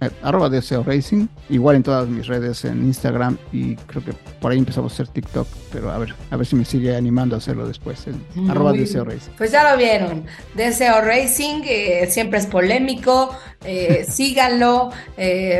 [0.00, 4.58] eh, arroba Racing, igual en todas mis redes, en Instagram y creo que por ahí
[4.58, 7.66] empezamos a hacer TikTok, pero a ver, a ver si me sigue animando a hacerlo
[7.66, 9.32] después, en arroba Racing.
[9.36, 10.24] Pues ya lo vieron,
[10.54, 14.90] Deseo Racing, eh, siempre es polémico, eh, síganlo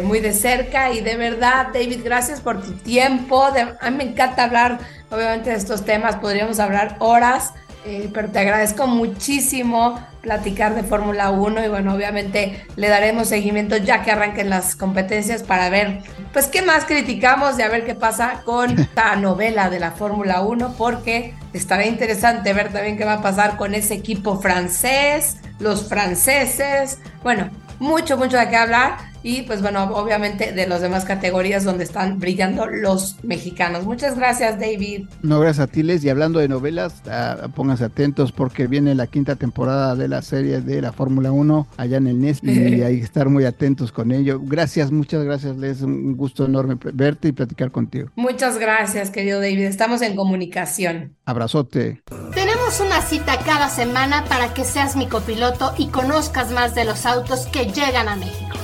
[0.05, 4.45] muy de cerca y de verdad, David, gracias por tu tiempo, a mí me encanta
[4.45, 4.79] hablar,
[5.11, 7.53] obviamente, de estos temas, podríamos hablar horas
[7.85, 13.76] eh, pero te agradezco muchísimo platicar de Fórmula 1 y bueno, obviamente le daremos seguimiento
[13.76, 16.01] ya que arranquen las competencias para ver,
[16.32, 20.41] pues qué más criticamos y a ver qué pasa con esta novela de la Fórmula
[20.41, 25.89] 1 porque estará interesante ver también qué va a pasar con ese equipo francés, los
[25.89, 31.64] franceses, bueno, mucho, mucho de qué hablar y pues bueno, obviamente de las demás categorías
[31.64, 33.87] donde están brillando los mexicanos.
[33.87, 35.09] Muchas gracias, David.
[35.22, 36.05] No, gracias a ti, Les.
[36.05, 40.61] Y hablando de novelas, uh, pónganse atentos porque viene la quinta temporada de la serie
[40.61, 42.51] de la Fórmula 1 allá en el NES y
[42.83, 44.41] hay que estar muy atentos con ello.
[44.43, 45.81] Gracias, muchas gracias, Les.
[45.81, 48.11] Un gusto enorme verte y platicar contigo.
[48.16, 49.64] Muchas gracias, querido David.
[49.64, 51.16] Estamos en comunicación.
[51.25, 52.03] Abrazote.
[52.35, 57.07] Tenemos una cita cada semana para que seas mi copiloto y conozcas más de los
[57.07, 58.64] autos que llegan a México.